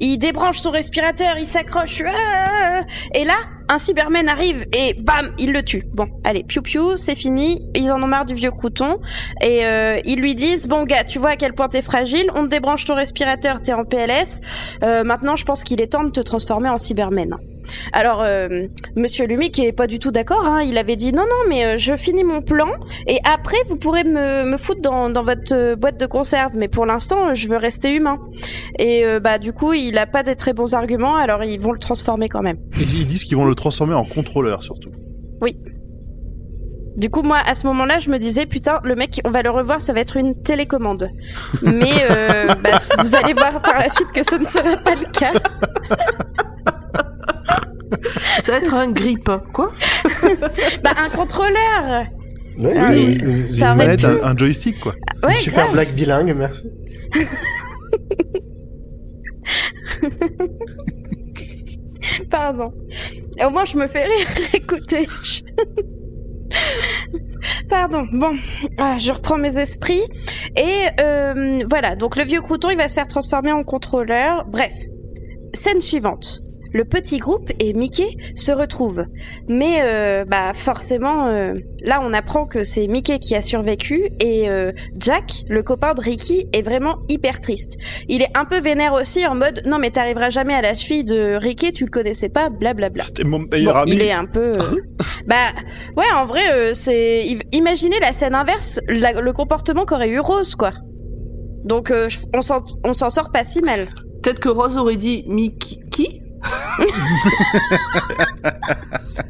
[0.00, 2.02] Il débranche son respirateur, il s'accroche.
[2.06, 2.80] Ah
[3.14, 3.36] Et là,
[3.68, 5.84] un Cyberman arrive et bam, il le tue.
[5.92, 7.62] Bon, allez, piou piou, c'est fini.
[7.74, 9.00] Ils en ont marre du vieux crouton.
[9.42, 12.44] Et euh, ils lui disent Bon, gars, tu vois à quel point t'es fragile, on
[12.44, 14.40] te débranche ton respirateur, t'es en PLS.
[14.84, 17.36] Euh, maintenant, je pense qu'il est temps de te transformer en Cyberman.
[17.92, 21.24] Alors, euh, Monsieur Lumi, qui est pas du tout d'accord, hein, il avait dit Non,
[21.24, 22.68] non, mais je finis mon plan
[23.08, 26.52] et après, vous pourrez me, me foutre dans, dans votre boîte de conserve.
[26.54, 28.20] Mais pour l'instant, je veux rester humain.
[28.78, 31.78] Et bah, du coup, il a pas des très bons arguments, alors ils vont le
[31.78, 32.58] transformer quand même.
[32.78, 34.90] Ils disent qu'ils vont le transformer en contrôleur surtout.
[36.96, 39.50] Du coup, moi, à ce moment-là, je me disais, putain, le mec, on va le
[39.50, 41.10] revoir, ça va être une télécommande.
[41.62, 45.04] Mais euh, bah, vous allez voir par la suite que ce ne sera pas le
[45.12, 45.34] cas.
[48.42, 49.28] ça va être un grip.
[49.52, 49.70] Quoi?
[50.82, 52.06] Bah, un contrôleur
[52.58, 53.52] Ouais, Ah oui.
[53.52, 54.06] Ça Une manette, pu.
[54.06, 54.94] un, un joystick quoi.
[55.22, 55.74] Ouais, une super grave.
[55.74, 56.70] blague bilingue, merci.
[62.30, 62.72] Pardon.
[63.44, 64.26] Au moins, je me fais rire.
[64.54, 65.06] Écoutez.
[65.24, 65.42] je-
[67.68, 68.06] Pardon.
[68.12, 68.34] Bon,
[68.78, 70.02] Ah, je reprends mes esprits.
[70.56, 71.96] Et euh, voilà.
[71.96, 74.44] Donc, le vieux crouton, il va se faire transformer en contrôleur.
[74.46, 74.72] Bref.
[75.52, 76.40] Scène suivante.
[76.72, 79.04] Le petit groupe et Mickey se retrouvent.
[79.48, 84.48] Mais euh, bah forcément, euh, là on apprend que c'est Mickey qui a survécu et
[84.50, 87.78] euh, Jack, le copain de Ricky, est vraiment hyper triste.
[88.08, 91.04] Il est un peu vénère aussi en mode non mais t'arriveras jamais à la cheville
[91.04, 93.02] de Ricky, tu le connaissais pas, blablabla.
[93.04, 93.92] C'était mon meilleur Bon, ami.
[93.92, 94.52] il est un peu.
[94.52, 94.80] euh,
[95.26, 95.34] bah,
[95.96, 97.26] ouais, en vrai, euh, c'est.
[97.52, 100.72] Imaginez la scène inverse, la- le comportement qu'aurait eu Rose, quoi.
[101.64, 103.88] Donc, euh, on s'en on s'en sort pas si mal.
[104.22, 105.76] Peut-être que Rose aurait dit Mickey.
[105.90, 106.22] Qui?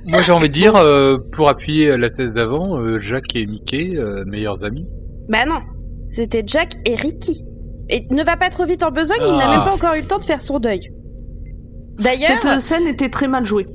[0.05, 3.95] Moi j'ai envie de dire, euh, pour appuyer la thèse d'avant, euh, Jacques et Mickey,
[3.97, 4.89] euh, meilleurs amis.
[5.29, 5.61] Bah non,
[6.05, 7.45] c'était Jack et Ricky.
[7.89, 9.57] Et ne va pas trop vite en besogne, il n'a Ah.
[9.57, 10.91] même pas encore eu le temps de faire son deuil.
[11.99, 13.67] D'ailleurs, Cette euh, scène était très mal jouée.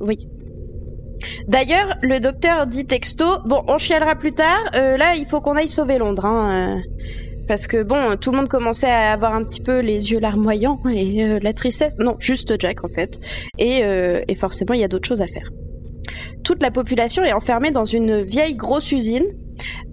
[0.00, 0.16] oui.
[1.48, 5.56] D'ailleurs, le docteur dit texto, bon, on chialera plus tard, euh, là, il faut qu'on
[5.56, 6.80] aille sauver Londres, hein, euh,
[7.46, 10.80] parce que bon, tout le monde commençait à avoir un petit peu les yeux larmoyants
[10.90, 11.96] et euh, la tristesse.
[11.98, 13.18] Non, juste Jack en fait.
[13.58, 15.50] Et, euh, et forcément, il y a d'autres choses à faire.
[16.44, 19.24] Toute la population est enfermée dans une vieille grosse usine.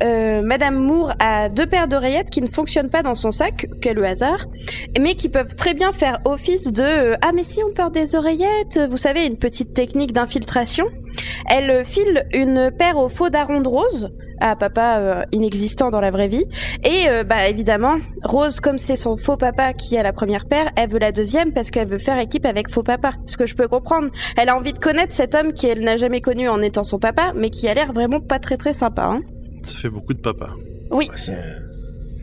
[0.04, 4.04] Euh, Madame Moore a deux paires d'oreillettes qui ne fonctionnent pas dans son sac, quel
[4.04, 4.46] hasard,
[5.00, 8.80] mais qui peuvent très bien faire office de ah mais si on porte des oreillettes,
[8.89, 10.86] vous savez une petite technique d'infiltration.
[11.50, 14.12] Elle file une paire au faux daron de Rose,
[14.43, 16.45] à papa euh, inexistant dans la vraie vie,
[16.84, 20.69] et euh, bah évidemment Rose comme c'est son faux papa qui a la première paire,
[20.75, 23.13] elle veut la deuxième parce qu'elle veut faire équipe avec faux papa.
[23.25, 24.10] Ce que je peux comprendre.
[24.38, 27.32] Elle a envie de connaître cet homme qu'elle n'a jamais connu en étant son papa,
[27.36, 29.03] mais qui a l'air vraiment pas très très sympa.
[29.06, 29.21] Hein.
[29.63, 30.49] Ça fait beaucoup de papa.
[31.15, 31.38] C'est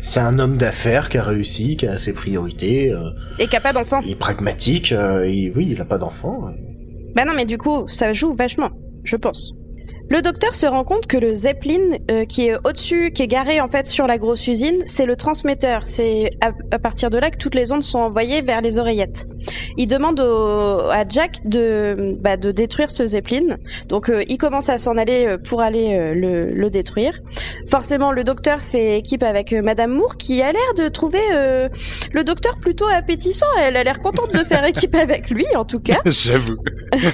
[0.02, 3.61] c'est un homme d'affaires qui a réussi, qui a ses priorités, euh, Et qui a
[3.61, 4.00] pas d'enfant.
[4.04, 6.48] il est pragmatique, euh, et oui, il a pas d'enfant.
[6.48, 6.52] euh.
[7.14, 8.70] Bah non, mais du coup, ça joue vachement,
[9.04, 9.52] je pense.
[10.11, 13.61] Le docteur se rend compte que le Zeppelin euh, qui est au-dessus, qui est garé
[13.61, 15.83] en fait sur la grosse usine, c'est le transmetteur.
[15.87, 19.27] C'est à, à partir de là que toutes les ondes sont envoyées vers les oreillettes.
[19.77, 23.57] Il demande au- à Jack de, bah, de détruire ce Zeppelin.
[23.88, 27.20] Donc euh, il commence à s'en aller euh, pour aller euh, le, le détruire.
[27.68, 31.68] Forcément, le docteur fait équipe avec euh, Madame Moore qui a l'air de trouver euh,
[32.12, 33.46] le docteur plutôt appétissant.
[33.62, 36.01] Elle a l'air contente de faire équipe avec lui, en tout cas.
[36.05, 36.57] J'avoue.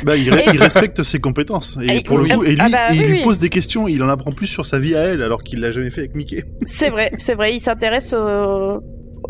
[0.03, 1.77] Bah, il, re- Et- il respecte ses compétences.
[1.83, 3.25] Et Et- pour le coup, et lui, Ah bah il oui, lui oui.
[3.25, 3.89] pose des questions.
[3.89, 6.15] Il en apprend plus sur sa vie à elle, alors qu'il l'a jamais fait avec
[6.15, 6.45] Mickey.
[6.65, 8.81] C'est vrai, c'est vrai, il s'intéresse au,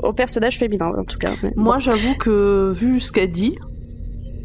[0.02, 1.32] au personnage féminin en tout cas.
[1.42, 3.58] Mais Moi, j'avoue que vu ce qu'elle dit,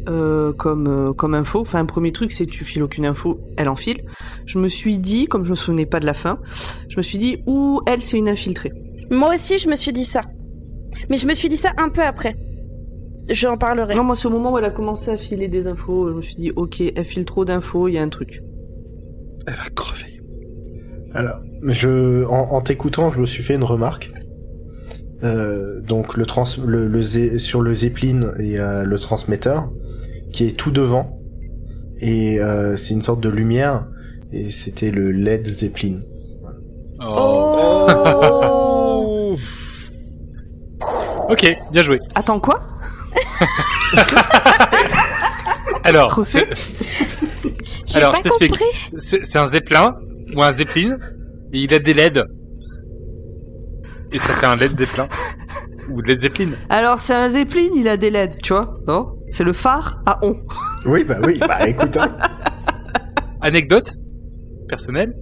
[0.08, 3.68] euh, comme, euh, comme info, enfin, un premier truc, c'est tu files aucune info elle
[3.68, 4.04] enfile.
[4.46, 6.38] Je me suis dit, comme je me souvenais pas de la fin,
[6.88, 8.72] je me suis dit, ou elle c'est une infiltrée.
[9.10, 10.22] Moi aussi, je me suis dit ça.
[11.08, 12.34] Mais je me suis dit ça un peu après.
[13.30, 13.94] J'en parlerai.
[13.94, 16.22] Non, moi c'est au moment où elle a commencé à filer des infos, je me
[16.22, 18.42] suis dit, ok, elle file trop d'infos, il y a un truc.
[19.46, 20.20] Elle va crever.
[21.14, 24.12] Alors, je, en, en t'écoutant, je me suis fait une remarque.
[25.22, 29.70] Euh, donc le trans, le, le zé- sur le Zeppelin, il y a le transmetteur
[30.32, 31.20] qui est tout devant
[32.00, 33.86] et euh, c'est une sorte de lumière
[34.32, 36.00] et c'était le LED Zeppelin.
[37.00, 37.86] Oh.
[37.94, 39.36] Oh
[41.28, 42.00] Ok, bien joué.
[42.16, 42.60] Attends, quoi?
[45.84, 46.24] Alors,
[47.98, 48.50] Alors, pas je t'explique.
[48.52, 48.66] compris.
[48.98, 49.96] c'est un zeppelin
[50.34, 50.98] ou un zeppelin
[51.52, 52.24] et il a des LED.
[54.12, 55.08] Et ça fait un LED zeppelin
[55.90, 56.50] ou LED zeppelin.
[56.68, 59.16] Alors c'est un Zeppelin, il a des LED, tu vois Non?
[59.30, 60.36] C'est le phare à on.
[60.84, 61.96] Oui, bah oui, bah écoute.
[61.96, 62.10] hein.
[63.40, 63.94] Anecdote
[64.68, 65.14] personnelle.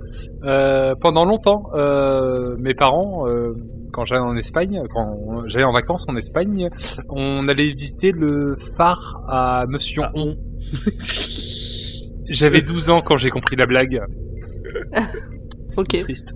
[0.44, 3.52] Euh, pendant longtemps, euh, mes parents, euh,
[3.92, 6.68] quand j'allais en Espagne, quand j'allais en vacances en Espagne,
[7.09, 10.37] on allait visiter le phare à Monsieur On.
[12.30, 14.00] J'avais 12 ans quand j'ai compris la blague.
[15.76, 15.96] Ok.
[15.98, 16.32] triste.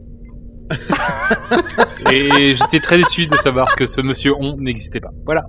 [2.13, 5.11] Et j'étais très déçu de savoir que ce Monsieur On n'existait pas.
[5.25, 5.45] Voilà.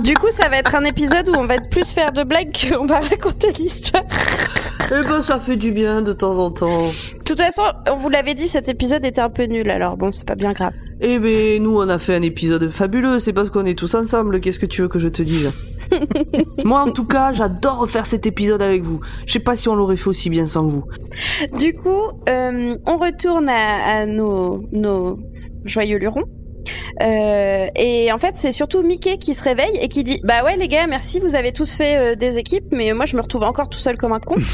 [0.00, 2.50] Du coup, ça va être un épisode où on va être plus faire de blagues
[2.52, 4.02] qu'on va raconter l'histoire.
[4.90, 6.78] Eh ben ça fait du bien de temps en temps.
[6.88, 10.12] De toute façon, on vous l'avait dit, cet épisode était un peu nul, alors bon,
[10.12, 10.72] c'est pas bien grave.
[11.00, 14.40] Eh ben nous on a fait un épisode fabuleux, c'est parce qu'on est tous ensemble,
[14.40, 15.52] qu'est-ce que tu veux que je te dise?
[16.64, 19.00] Moi en tout cas, j'adore refaire cet épisode avec vous.
[19.26, 20.84] Je sais pas si on l'aurait fait aussi bien sans vous.
[21.58, 25.18] Du coup, euh, on retourne à, à nos, nos
[25.64, 26.24] joyeux lurons.
[27.00, 30.56] Euh, et en fait, c'est surtout Mickey qui se réveille et qui dit Bah ouais,
[30.56, 33.44] les gars, merci, vous avez tous fait euh, des équipes, mais moi je me retrouve
[33.44, 34.34] encore tout seul comme un con.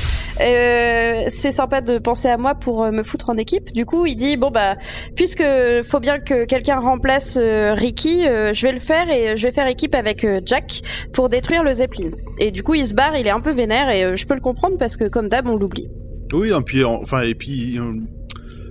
[0.41, 3.73] Euh, c'est sympa de penser à moi pour me foutre en équipe.
[3.73, 4.75] Du coup, il dit Bon, bah,
[5.15, 5.45] puisque
[5.85, 9.95] faut bien que quelqu'un remplace Ricky, je vais le faire et je vais faire équipe
[9.95, 10.81] avec Jack
[11.13, 12.11] pour détruire le Zeppelin.
[12.41, 14.41] Et du coup, il se barre, il est un peu vénère et je peux le
[14.41, 15.89] comprendre parce que, comme d'hab, on l'oublie.
[16.33, 17.79] Oui, et puis, en- enfin, et puis,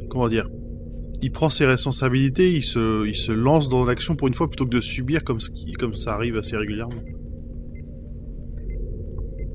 [0.10, 0.50] comment dire
[1.24, 4.82] Il prend ses responsabilités, il se, lance dans l'action pour une fois plutôt que de
[4.82, 7.02] subir comme, ça arrive assez régulièrement.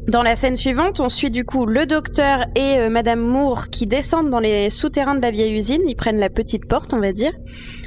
[0.08, 3.86] Dans la scène suivante, on suit du coup le docteur et euh, Madame Moore qui
[3.86, 5.82] descendent dans les souterrains de la vieille usine.
[5.86, 7.32] Ils prennent la petite porte, on va dire.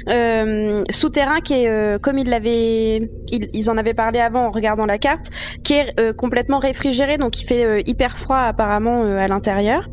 [0.08, 5.30] Euh, souterrain qui est, euh, comme ils en avaient parlé avant en regardant la carte,
[5.64, 9.88] qui est complètement réfrigéré, donc il fait hyper froid apparemment à l'intérieur.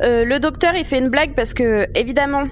[0.00, 2.44] Le docteur, il fait une blague parce que évidemment.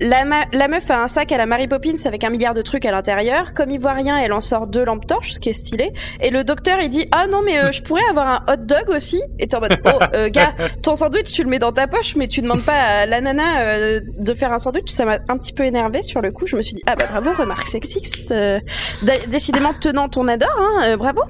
[0.00, 2.84] La, la meuf a un sac à la Mary Poppins avec un milliard de trucs
[2.84, 3.54] à l'intérieur.
[3.54, 5.92] Comme il voit rien, elle en sort deux lampes torches, ce qui est stylé.
[6.20, 8.88] Et le docteur, il dit Ah non, mais euh, je pourrais avoir un hot dog
[8.88, 9.22] aussi?
[9.38, 12.16] Et t'es en mode Oh, euh, gars, ton sandwich, tu le mets dans ta poche,
[12.16, 14.90] mais tu demandes pas à la nana euh, de faire un sandwich.
[14.90, 16.46] Ça m'a un petit peu énervé sur le coup.
[16.46, 18.32] Je me suis dit Ah bah bravo, remarque sexiste.
[18.32, 18.58] Euh,
[19.02, 21.22] dé- décidément, tenant ton adore, hein, euh, bravo.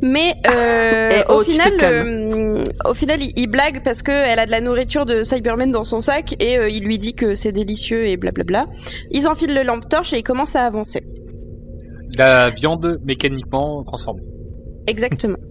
[0.00, 1.76] Mais euh, Eh, au oh, final,
[2.84, 5.84] au final, il, il blague parce que elle a de la nourriture de Cyberman dans
[5.84, 8.66] son sac et euh, il lui dit que c'est délicieux et blablabla.
[9.10, 11.02] Ils enfilent le lampe torche et ils commencent à avancer.
[12.16, 14.22] La viande mécaniquement transformée.
[14.86, 15.38] Exactement.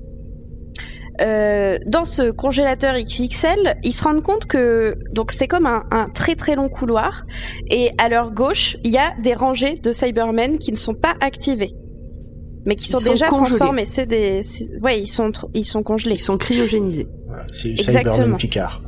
[1.20, 6.06] Euh, dans ce congélateur XXL, ils se rendent compte que donc c'est comme un, un
[6.10, 7.26] très très long couloir
[7.72, 11.16] et à leur gauche il y a des rangées de Cybermen qui ne sont pas
[11.20, 11.74] activées,
[12.68, 13.56] mais qui sont, sont déjà congelés.
[13.58, 13.86] transformés.
[13.86, 16.14] C'est des, c'est- ouais, ils sont ils sont congelés.
[16.16, 17.08] Ils sont cryogénisés.
[17.28, 18.14] Voilà, c'est Exactement.
[18.14, 18.82] Cyberman Picard.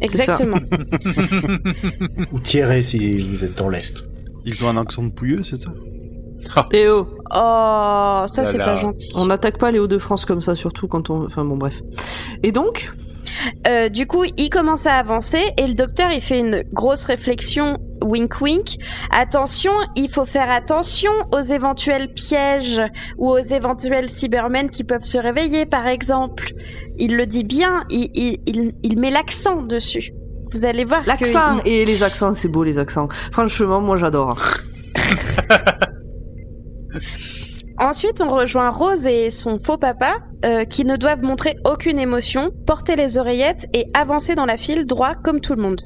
[0.00, 0.04] C'est.
[0.04, 0.58] Exactement.
[2.32, 4.04] Ou Thierry si vous êtes dans l'Est.
[4.44, 5.70] Ils ont un accent de pouilleux, c'est ça
[6.72, 9.12] Et oh, Oh, ça c'est pas gentil.
[9.16, 11.24] on n'attaque pas les Hauts-de-France comme ça, surtout quand on...
[11.24, 11.82] Enfin bon, bref.
[12.44, 12.92] Et donc
[13.66, 17.78] Euh, du coup, il commence à avancer et le docteur il fait une grosse réflexion,
[18.02, 18.76] wink wink.
[19.10, 22.80] Attention, il faut faire attention aux éventuels pièges
[23.18, 26.52] ou aux éventuels cybermen qui peuvent se réveiller, par exemple.
[26.98, 30.12] Il le dit bien, il, il, il, il met l'accent dessus.
[30.52, 33.08] Vous allez voir L'accent et les accents, c'est beau les accents.
[33.32, 34.38] Franchement, moi j'adore.
[37.78, 42.50] Ensuite, on rejoint Rose et son faux papa, euh, qui ne doivent montrer aucune émotion,
[42.66, 45.82] porter les oreillettes et avancer dans la file droit comme tout le monde.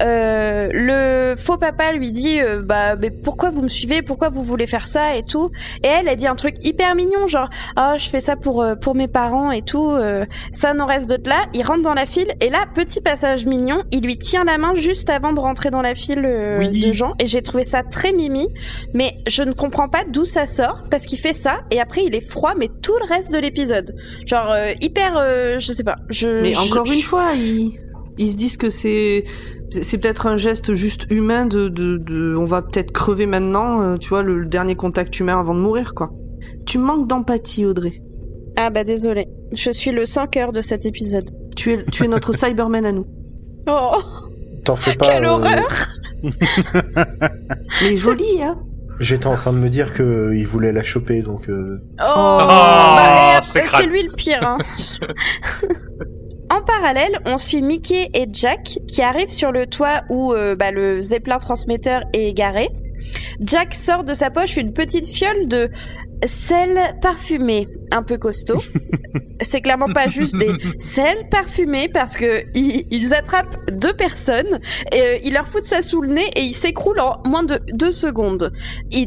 [0.00, 4.02] Euh, le faux papa lui dit euh, bah mais pourquoi vous me suivez?
[4.02, 5.50] Pourquoi vous voulez faire ça et tout?
[5.82, 8.74] Et elle a dit un truc hyper mignon genre ah je fais ça pour euh,
[8.76, 12.06] pour mes parents et tout euh, ça n'en reste d'autres là il rentre dans la
[12.06, 15.70] file et là petit passage mignon il lui tient la main juste avant de rentrer
[15.70, 16.26] dans la file
[16.60, 16.80] Oui.
[16.88, 18.46] de gens et j'ai trouvé ça très mimi
[18.94, 22.14] mais je ne comprends pas d'où ça sort parce qu'il fait ça et après il
[22.14, 23.94] est froid mais tout le reste de l'épisode.
[24.26, 25.14] Genre hyper
[25.58, 27.72] je sais pas je Mais je- encore je- une fois, ils,
[28.18, 29.24] ils se disent que c'est
[29.70, 33.96] c'est peut-être un geste juste humain de, de, de on va peut-être crever maintenant, euh,
[33.98, 36.10] tu vois, le, le dernier contact humain avant de mourir, quoi.
[36.66, 38.00] Tu manques d'empathie, Audrey.
[38.56, 42.08] ah bah désolé je suis le sans cœur de cet épisode Tu es, tu es
[42.08, 43.06] notre Cyberman à nous.
[43.66, 43.96] oh
[44.64, 45.06] T'en fais pas.
[45.08, 45.68] Quelle euh, horreur
[47.82, 48.58] Mais jolie, hein
[49.00, 51.48] J'étais en train de me dire que il voulait la choper, donc.
[51.48, 54.40] euh, Oh, Ah, bah, c'est lui le pire.
[54.42, 54.58] hein.
[56.58, 60.70] en parallèle, on suit Mickey et Jack qui arrivent sur le toit où euh, bah,
[60.70, 62.68] le Zeppelin transmetteur est garé.
[63.40, 65.70] Jack sort de sa poche une petite fiole de
[66.26, 68.60] sel parfumé, un peu costaud.
[69.40, 74.58] C'est clairement pas juste des sels parfumés parce que ils, ils attrapent deux personnes,
[74.92, 77.60] et, euh, ils leur foutent ça sous le nez et ils s'écroulent en moins de
[77.72, 78.52] deux secondes.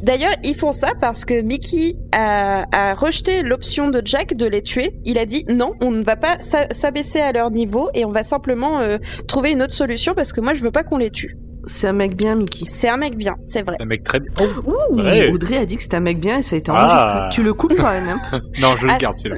[0.01, 4.61] D'ailleurs, ils font ça parce que Mickey a, a rejeté l'option de Jack de les
[4.61, 4.93] tuer.
[5.03, 8.11] Il a dit non, on ne va pas s'a- s'abaisser à leur niveau et on
[8.11, 8.97] va simplement euh,
[9.27, 11.37] trouver une autre solution parce que moi je veux pas qu'on les tue.
[11.67, 12.65] C'est un mec bien, Mickey.
[12.67, 13.75] C'est un mec bien, c'est vrai.
[13.77, 14.31] C'est un mec très bien.
[14.65, 15.31] Ouh, Ouais.
[15.31, 16.85] Audrey a dit que c'était un mec bien et ça a été Ah.
[16.85, 17.19] enregistré.
[17.31, 19.37] Tu le coupes quand même, hein Non, je le Ah, garde celui-là.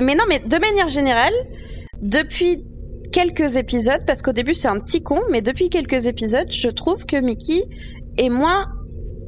[0.00, 1.32] Mais non, mais de manière générale,
[2.00, 2.64] depuis
[3.12, 7.06] quelques épisodes, parce qu'au début c'est un petit con, mais depuis quelques épisodes, je trouve
[7.06, 7.62] que Mickey
[8.18, 8.66] est moins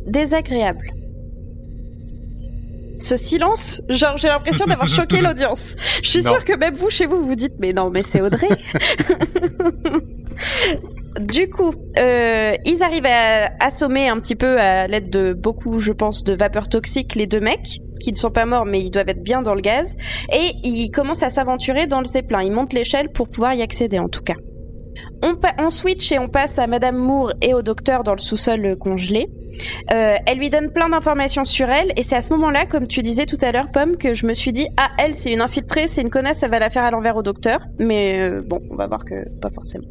[0.07, 0.92] désagréable.
[2.99, 5.74] Ce silence, genre j'ai l'impression d'avoir choqué l'audience.
[6.03, 6.30] Je suis Non.
[6.32, 8.49] sûre que même vous chez vous vous dites mais non mais c'est Audrey.
[11.21, 15.93] Du coup, euh, ils arrivent à assommer un petit peu à l'aide de beaucoup, je
[15.93, 19.09] pense, de vapeurs toxiques les deux mecs qui ne sont pas morts mais ils doivent
[19.09, 19.97] être bien dans le gaz
[20.31, 22.43] et ils commencent à s'aventurer dans le zeppelin.
[22.43, 24.35] Ils montent l'échelle pour pouvoir y accéder en tout cas.
[25.23, 28.64] On, on switch et on passe à Madame Moore et au docteur dans le sous-sol
[28.64, 29.29] euh, congelé.
[29.92, 33.02] Euh, elle lui donne plein d'informations sur elle et c'est à ce moment-là, comme tu
[33.02, 35.88] disais tout à l'heure, Pomme, que je me suis dit ah elle c'est une infiltrée,
[35.88, 37.61] c'est une connasse, ça va la faire à l'envers au docteur.
[37.78, 39.86] Mais euh, bon, on va voir que pas forcément.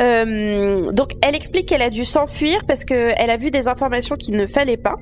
[0.00, 4.16] Euh, donc elle explique qu'elle a dû s'enfuir parce que elle a vu des informations
[4.16, 4.96] qu'il ne fallait pas.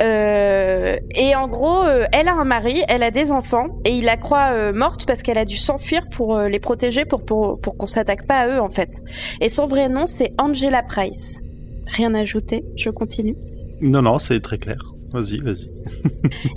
[0.00, 4.04] Euh, et en gros, euh, elle a un mari, elle a des enfants, et il
[4.04, 7.60] la croit euh, morte parce qu'elle a dû s'enfuir pour euh, les protéger, pour, pour,
[7.60, 9.02] pour qu'on s'attaque pas à eux en fait.
[9.40, 11.42] Et son vrai nom, c'est Angela Price.
[11.86, 13.36] Rien à ajouter, je continue.
[13.80, 14.92] Non, non, c'est très clair.
[15.12, 15.70] Vas-y, vas-y.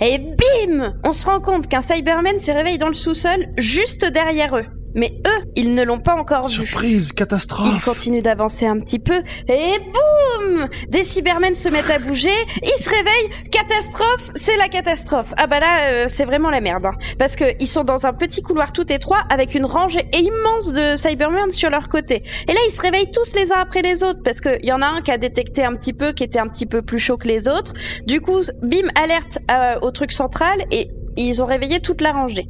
[0.00, 4.56] Et bim On se rend compte qu'un Cyberman se réveille dans le sous-sol juste derrière
[4.56, 4.64] eux.
[4.96, 6.54] Mais eux, ils ne l'ont pas encore vu.
[6.66, 7.84] Surprise, Ils catastrophe.
[7.84, 12.30] continuent d'avancer un petit peu et boum Des Cybermen se mettent à bouger,
[12.62, 15.32] ils se réveillent, catastrophe, c'est la catastrophe.
[15.36, 16.86] Ah bah là, euh, c'est vraiment la merde.
[16.86, 16.94] hein.
[17.18, 20.96] Parce que ils sont dans un petit couloir tout étroit avec une rangée immense de
[20.96, 22.22] Cybermen sur leur côté.
[22.48, 24.82] Et là, ils se réveillent tous les uns après les autres parce qu'il y en
[24.82, 27.16] a un qui a détecté un petit peu, qui était un petit peu plus chaud
[27.16, 27.72] que les autres.
[28.06, 30.88] Du coup, bim, alerte euh, au truc central et
[31.22, 32.48] ils ont réveillé toute la rangée.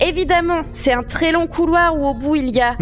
[0.00, 2.76] Évidemment, c'est un très long couloir où au bout il y a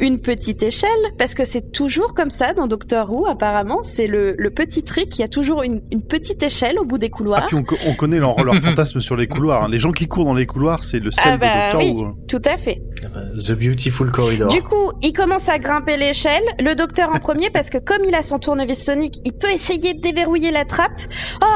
[0.00, 0.88] une petite échelle,
[1.18, 3.82] parce que c'est toujours comme ça dans Doctor Who, apparemment.
[3.82, 6.98] C'est le, le petit trick, il y a toujours une, une petite échelle au bout
[6.98, 7.46] des Ah, couloirs.
[7.46, 9.64] puis on, on connaît leur, leur fantasme sur les couloirs.
[9.64, 9.68] hein.
[9.70, 11.92] Les gens qui courent dans les couloirs, c'est le sel Ah bah de Doctor oui.
[11.92, 12.04] Who.
[12.06, 12.14] hein.
[12.28, 12.80] Tout à fait.
[13.04, 14.48] ah bah, The Beautiful Corridor.
[14.48, 18.14] Du coup, il commence à grimper l'échelle, le docteur en premier, parce que comme il
[18.14, 21.00] a son tournevis sonique, il peut essayer de déverrouiller la trappe.
[21.44, 21.46] Oh,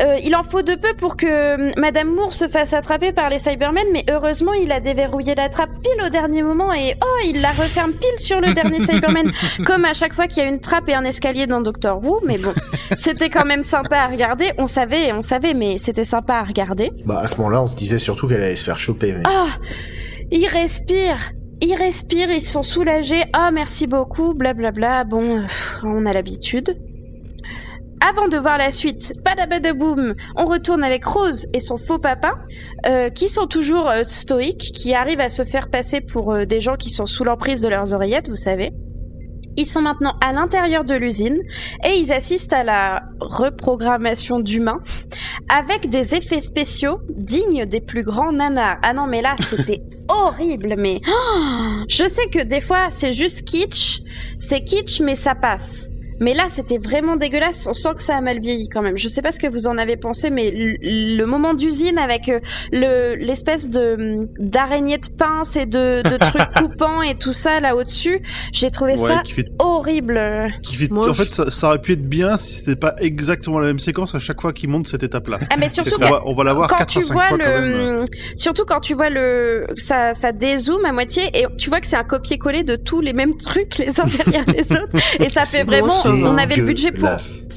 [0.00, 3.30] euh, il en faut de peu pour que hum, Madame Moore se fasse attraper par
[3.30, 7.18] les Cybermen, mais heureusement, il a déverrouillé la trappe pile au dernier moment et oh,
[7.26, 9.30] il la referme pile sur le dernier Cyberman,
[9.64, 12.20] comme à chaque fois qu'il y a une trappe et un escalier dans Doctor Who.
[12.26, 12.52] Mais bon,
[12.94, 14.52] c'était quand même sympa à regarder.
[14.58, 16.90] On savait, on savait, mais c'était sympa à regarder.
[17.04, 19.22] Bah, à ce moment-là, on se disait surtout qu'elle allait se faire choper, mais.
[19.24, 19.48] Ah,
[20.30, 21.32] ils respirent.
[21.60, 23.22] Ils respirent, ils sont soulagés.
[23.32, 25.04] Ah, merci beaucoup, blablabla.
[25.04, 25.42] Bon, euh,
[25.84, 26.76] on a l'habitude.
[28.08, 32.34] Avant de voir la suite, badabadaboum, on retourne avec Rose et son faux papa,
[32.86, 36.60] euh, qui sont toujours euh, stoïques, qui arrivent à se faire passer pour euh, des
[36.60, 38.72] gens qui sont sous l'emprise de leurs oreillettes, vous savez.
[39.56, 41.38] Ils sont maintenant à l'intérieur de l'usine
[41.84, 44.80] et ils assistent à la reprogrammation d'humains
[45.48, 48.78] avec des effets spéciaux dignes des plus grands nanars.
[48.82, 53.46] Ah non, mais là, c'était horrible, mais oh je sais que des fois, c'est juste
[53.46, 54.00] kitsch.
[54.40, 55.91] C'est kitsch, mais ça passe.
[56.22, 57.66] Mais là, c'était vraiment dégueulasse.
[57.68, 58.96] On sent que ça a mal vieilli quand même.
[58.96, 62.38] Je sais pas ce que vous en avez pensé, mais le, moment d'usine avec euh,
[62.72, 67.74] le l'espèce de d'araignée de pince et de, de trucs coupants et tout ça là
[67.76, 70.46] au-dessus, j'ai trouvé Ouais, ça qui fait, horrible.
[70.62, 72.94] qui fait, Moi, en je- fait, ça, ça aurait pu être bien si c'était pas
[72.98, 75.40] exactement la même séquence à chaque fois qu'il monte cette étape-là.
[75.52, 75.90] Ah mais surtout.
[76.02, 77.60] On va, on va la voir quand 4 tu à 5 vois fois le, quand
[77.96, 78.04] même.
[78.36, 81.96] surtout quand tu vois le, ça, ça dézoome à moitié et tu vois que c'est
[81.96, 85.64] un copier-coller de tous les mêmes trucs les uns derrière les autres et ça fait
[85.64, 85.88] vraiment.
[86.12, 87.08] On avait le budget pour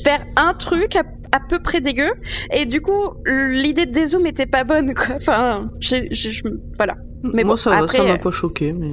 [0.04, 2.12] faire un truc à, à peu près dégueu
[2.54, 5.16] et du coup l'idée de dézoom était pas bonne quoi.
[5.16, 6.44] Enfin, j'ai, j'ai- je-
[6.78, 6.96] voilà.
[7.24, 8.92] Mais Moi, bon, ça va, après, ça m'a euh, pas choqué, mais.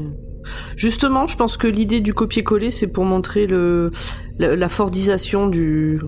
[0.76, 3.90] Justement, je pense que l'idée du copier-coller, c'est pour montrer le
[4.38, 6.00] la, la Fordisation du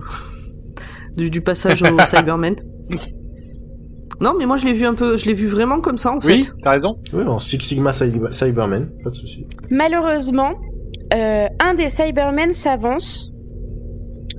[1.15, 2.55] du, du passage au Cyberman.
[4.21, 6.19] Non, mais moi je l'ai vu un peu, je l'ai vu vraiment comme ça en
[6.23, 6.51] Oui, fait.
[6.61, 6.97] t'as raison.
[7.13, 9.45] Oui, en Six Sigma Cyber- Cyberman, pas de souci.
[9.69, 10.53] Malheureusement,
[11.13, 13.33] euh, un des Cybermen s'avance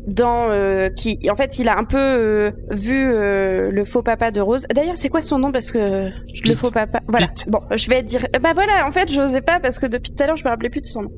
[0.06, 4.30] dans euh, qui en fait il a un peu euh, vu euh, le faux papa
[4.30, 4.66] de Rose.
[4.74, 5.52] D'ailleurs, c'est quoi son nom?
[5.52, 6.10] Parce que
[6.46, 7.28] le faux papa voilà.
[7.28, 7.46] Pete.
[7.48, 10.26] Bon, je vais dire bah voilà, en fait, j'osais pas parce que depuis tout à
[10.26, 11.10] l'heure, je me rappelais plus de son nom.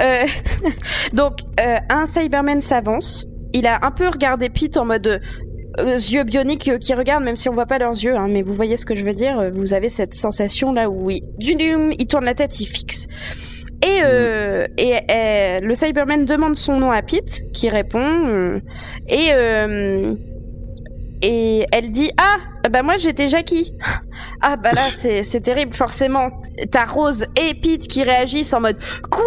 [0.00, 0.24] Euh,
[1.12, 5.20] donc euh, un Cyberman s'avance, il a un peu regardé Pete en mode
[5.78, 8.54] euh, yeux bioniques qui regardent même si on voit pas leurs yeux hein, mais vous
[8.54, 12.24] voyez ce que je veux dire vous avez cette sensation là où il, il tourne
[12.24, 13.06] la tête il fixe
[13.84, 18.02] et, euh, et euh, le Cyberman demande son nom à Pete, qui répond.
[18.28, 18.60] euh,
[19.08, 20.14] et, euh,
[21.22, 22.36] et elle dit Ah,
[22.68, 23.72] bah moi j'étais Jackie.
[24.42, 26.28] Ah, bah là c'est c'est terrible, forcément.
[26.70, 28.76] T'as Rose et Pete qui réagissent en mode
[29.10, 29.22] Quoi?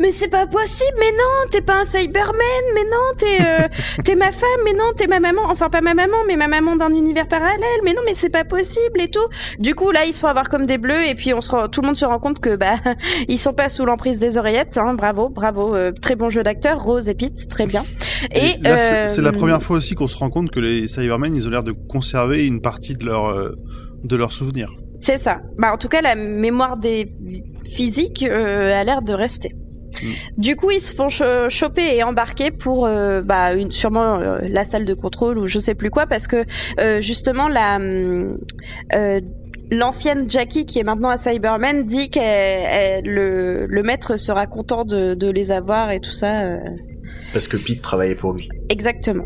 [0.00, 2.34] Mais c'est pas possible, mais non, t'es pas un Cyberman,
[2.74, 3.68] mais non, t'es euh,
[4.04, 5.40] t'es ma femme, mais non, t'es ma maman.
[5.48, 8.44] Enfin, pas ma maman, mais ma maman d'un univers parallèle, mais non, mais c'est pas
[8.44, 9.26] possible et tout.
[9.58, 11.68] Du coup, là, ils se font avoir comme des bleus, et puis on se rend-
[11.68, 12.76] tout le monde se rend compte que, bah,
[13.28, 16.82] ils sont pas sous l'emprise des oreillettes, hein, bravo, bravo, euh, très bon jeu d'acteur,
[16.82, 17.82] Rose et Pete, très bien.
[18.34, 21.34] Et, c'est- euh, c'est la première fois aussi qu'on se rend compte que les Cybermen,
[21.34, 23.54] ils ont l'air de conserver une partie de leur euh,
[24.04, 24.70] de leurs souvenirs.
[25.00, 25.40] C'est ça.
[25.58, 27.06] Bah, en tout cas, la mémoire des
[27.64, 29.50] physiques euh, a l'air de rester.
[30.02, 30.08] Mm.
[30.38, 34.40] Du coup, ils se font cho- choper et embarquer pour euh, bah, une, sûrement euh,
[34.48, 36.44] la salle de contrôle ou je sais plus quoi, parce que
[36.80, 39.20] euh, justement la euh,
[39.70, 45.14] l'ancienne Jackie qui est maintenant à Cyberman dit que le, le maître sera content de,
[45.14, 46.58] de les avoir et tout ça.
[47.32, 48.48] Parce que Pete travaillait pour lui.
[48.70, 49.24] exactement.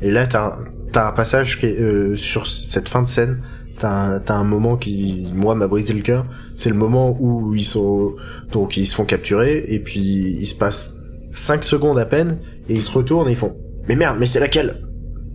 [0.00, 0.64] Et là, t'as un,
[0.98, 3.40] t'as un passage qui est, euh, sur cette fin de scène.
[3.78, 6.26] T'as un, moment qui, moi, m'a brisé le cœur.
[6.56, 8.16] C'est le moment où ils sont,
[8.50, 10.90] donc ils se font capturer et puis il se passe
[11.30, 12.38] 5 secondes à peine
[12.68, 13.56] et ils se retournent et ils font,
[13.88, 14.82] mais merde, mais c'est laquelle?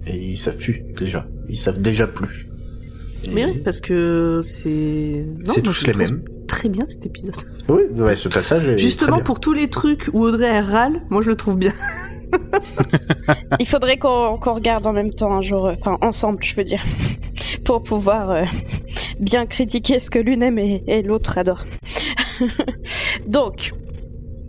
[0.06, 1.26] Et ils savent plus déjà.
[1.48, 2.50] Ils savent déjà plus.
[3.24, 5.26] Et- Mais oui, parce que c'est.
[5.48, 6.24] Non, C'est tous les mêmes.
[6.46, 7.36] Très bien cet épisode.
[7.70, 9.24] Oui, ouais, ce passage est Justement très bien.
[9.24, 11.72] pour tous les trucs où Audrey elle râle, moi je le trouve bien.
[13.60, 16.84] Il faudrait qu'on regarde en même temps un jour, euh, enfin ensemble, je veux dire,
[17.66, 18.44] pour pouvoir euh,
[19.20, 21.66] bien critiquer ce que l'une aime et, et l'autre adore.
[23.28, 23.72] Donc,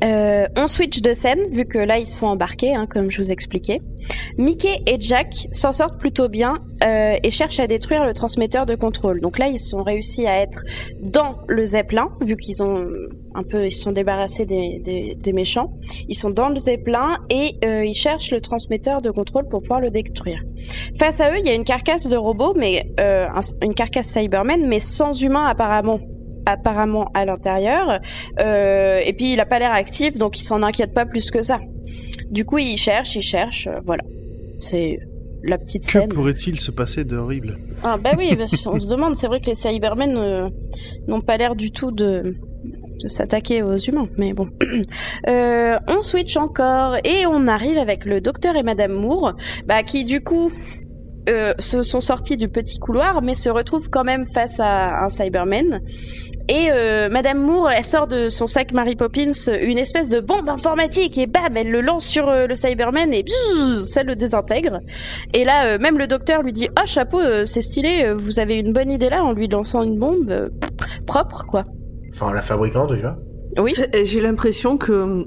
[0.03, 3.22] euh, on switch de scène, vu que là ils se font embarquer, hein, comme je
[3.22, 3.80] vous expliquais.
[4.39, 8.75] Mickey et Jack s'en sortent plutôt bien euh, et cherchent à détruire le transmetteur de
[8.75, 9.21] contrôle.
[9.21, 10.63] Donc là, ils sont réussi à être
[11.01, 12.87] dans le Zeppelin, vu qu'ils ont
[13.35, 15.73] un peu, se sont débarrassés des, méchants.
[16.09, 19.81] Ils sont dans le Zeppelin et euh, ils cherchent le transmetteur de contrôle pour pouvoir
[19.81, 20.43] le détruire.
[20.97, 24.09] Face à eux, il y a une carcasse de robot, mais euh, un- une carcasse
[24.09, 25.99] Cyberman, mais sans humain apparemment
[26.47, 28.01] apparemment à l'intérieur
[28.39, 31.41] Euh, et puis il a pas l'air actif donc il s'en inquiète pas plus que
[31.43, 31.59] ça
[32.35, 34.03] du coup il cherche il cherche euh, voilà
[34.59, 35.01] c'est
[35.43, 38.89] la petite Que scène pourrait-il se passer de horrible ah bah oui parce qu'on se
[38.89, 40.49] demande c'est vrai que les Cybermen euh,
[41.09, 42.35] n'ont pas l'air du tout de
[43.03, 44.49] de s'attaquer aux humains, mais bon.
[45.28, 49.35] Euh, on switch encore et on arrive avec le docteur et Madame Moore,
[49.66, 50.51] bah, qui du coup
[51.28, 55.09] euh, se sont sortis du petit couloir, mais se retrouvent quand même face à un
[55.09, 55.80] Cyberman.
[56.49, 59.32] Et euh, Madame Moore, elle sort de son sac Mary Poppins
[59.62, 63.22] une espèce de bombe informatique et bam, elle le lance sur euh, le Cyberman et
[63.22, 64.80] bzzz, ça le désintègre.
[65.32, 68.40] Et là, euh, même le docteur lui dit ah chapeau, euh, c'est stylé, euh, vous
[68.40, 70.51] avez une bonne idée là en lui lançant une bombe euh,
[71.07, 71.64] propre quoi.
[72.12, 73.16] Enfin, la fabricant déjà.
[73.59, 73.72] Oui.
[74.05, 75.24] J'ai l'impression que.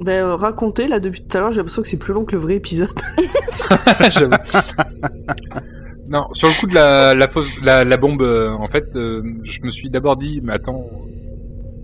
[0.00, 2.32] Ben, euh, raconter là depuis tout à l'heure, j'ai l'impression que c'est plus long que
[2.32, 2.90] le vrai épisode.
[6.08, 9.22] Non, sur le coup de la, la, fausse, la, la bombe, euh, en fait, euh,
[9.42, 10.88] je me suis d'abord dit, mais attends,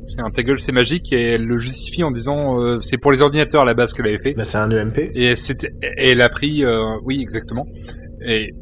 [0.04, 3.12] c'est un ta gueule, c'est magique, et elle le justifie en disant, euh, c'est pour
[3.12, 4.34] les ordinateurs à la base qu'elle avait fait.
[4.34, 5.10] Bah, c'est un EMP.
[5.14, 7.66] Et c'était, et elle a pris, euh, oui, exactement.
[8.24, 8.54] Et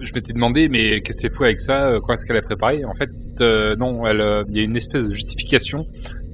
[0.00, 2.84] je m'étais demandé, mais qu'est-ce qu'elle fout avec ça euh, Quand est-ce qu'elle a préparé?
[2.84, 5.86] En fait, euh, non, elle, euh, il y a une espèce de justification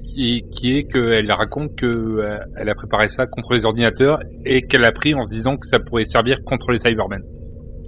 [0.03, 4.61] qui, qui est qu'elle raconte que euh, elle a préparé ça contre les ordinateurs et
[4.61, 7.21] qu'elle a pris en se disant que ça pourrait servir contre les Cybermen.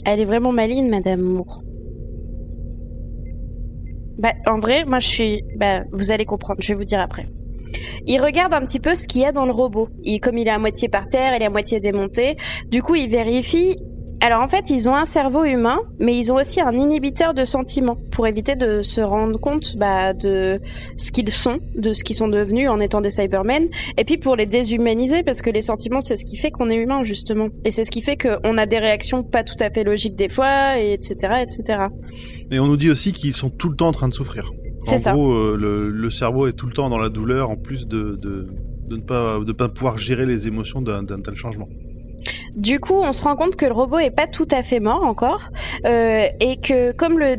[0.10, 1.64] Elle est vraiment maligne, Madame Moore.
[4.18, 5.44] Bah, en vrai, moi je suis.
[5.58, 7.28] Bah, vous allez comprendre, je vais vous dire après.
[8.06, 9.90] Il regarde un petit peu ce qu'il y a dans le robot.
[10.04, 12.38] Il, comme il est à moitié par terre, il est à moitié démonté.
[12.70, 13.76] Du coup, il vérifie.
[14.20, 17.46] Alors en fait, ils ont un cerveau humain, mais ils ont aussi un inhibiteur de
[17.46, 20.60] sentiments pour éviter de se rendre compte bah, de
[20.98, 24.36] ce qu'ils sont, de ce qu'ils sont devenus en étant des Cybermen, et puis pour
[24.36, 27.72] les déshumaniser parce que les sentiments c'est ce qui fait qu'on est humain justement, et
[27.72, 30.80] c'est ce qui fait qu'on a des réactions pas tout à fait logiques des fois,
[30.80, 31.36] et etc.
[31.44, 31.84] etc.
[32.50, 34.50] Et on nous dit aussi qu'ils sont tout le temps en train de souffrir.
[34.84, 35.14] C'est En ça.
[35.14, 38.18] gros, euh, le, le cerveau est tout le temps dans la douleur, en plus de,
[38.22, 38.48] de,
[38.88, 41.68] de ne pas, de pas pouvoir gérer les émotions d'un tel changement.
[42.56, 45.04] Du coup, on se rend compte que le robot est pas tout à fait mort
[45.04, 45.52] encore,
[45.86, 47.36] euh, et que comme le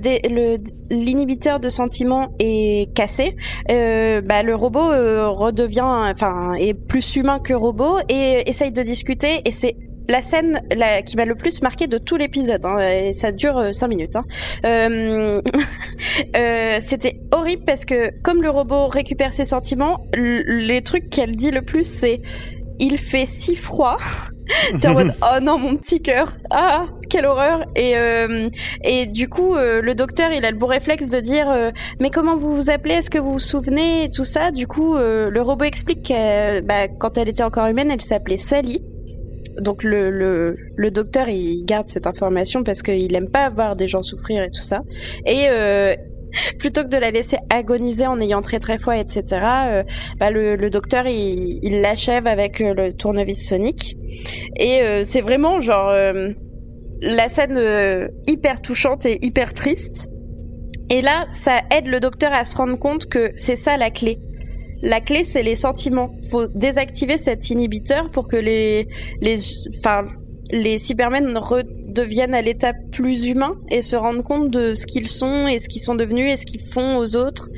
[0.90, 3.36] l'inhibiteur de sentiments est cassé,
[3.70, 8.82] euh, bah, le robot euh, redevient, enfin, est plus humain que robot et essaye de
[8.82, 9.42] discuter.
[9.44, 9.76] Et c'est
[10.08, 10.60] la scène
[11.04, 12.64] qui m'a le plus marqué de tout l'épisode.
[12.64, 14.16] Hein, et ça dure euh, cinq minutes.
[14.16, 14.24] Hein.
[14.64, 15.42] Euh,
[16.36, 21.50] euh, C'était horrible parce que comme le robot récupère ses sentiments, les trucs qu'elle dit
[21.50, 22.22] le plus, c'est
[22.78, 23.96] il fait si froid.
[24.80, 26.32] T'es en mode oh non mon petit cœur.
[26.50, 27.64] Ah quelle horreur.
[27.76, 28.48] Et euh,
[28.84, 31.70] et du coup euh, le docteur il a le beau réflexe de dire euh,
[32.00, 32.94] mais comment vous vous appelez?
[32.94, 34.04] Est-ce que vous vous souvenez?
[34.04, 34.50] Et tout ça.
[34.50, 38.82] Du coup le robot explique que bah, quand elle était encore humaine elle s'appelait Sally.
[39.58, 43.88] Donc le, le, le docteur il garde cette information parce qu'il aime pas voir des
[43.88, 44.82] gens souffrir et tout ça.
[45.26, 45.48] Et
[46.58, 49.82] plutôt que de la laisser agoniser en ayant très très froid etc euh,
[50.18, 53.96] bah, le, le docteur il, l'achève avec euh, le tournevis sonique
[54.56, 55.92] et euh, c'est vraiment genre
[57.00, 60.10] la scène hyper touchante et hyper triste.
[60.90, 64.18] Et là, ça aide le docteur à se rendre compte que c'est ça la clé.
[64.82, 66.10] La clé, c'est les sentiments.
[66.30, 68.88] Faut désactiver cet inhibiteur pour que les,
[69.20, 69.36] les,
[69.76, 70.06] enfin,
[70.50, 71.26] les Cybermen
[72.00, 75.68] redeviennent à l'état plus humain et se rendent compte de ce qu'ils sont et ce
[75.68, 77.48] qu'ils sont devenus et ce qu'ils font aux autres.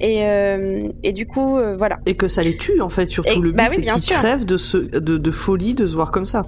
[0.00, 1.98] Et, euh, et du coup, euh, voilà.
[2.06, 3.38] Et que ça les tue, en fait, surtout.
[3.38, 5.94] Et- le but, bah oui, c'est qu'ils crèvent de, se, de, de folie de se
[5.94, 6.46] voir comme ça.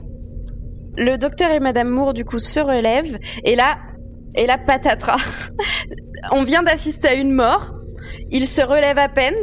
[0.97, 3.77] Le docteur et Madame Moore du coup se relèvent et là,
[4.35, 5.19] et là patatras.
[6.33, 7.73] On vient d'assister à une mort.
[8.31, 9.35] Il se relève à peine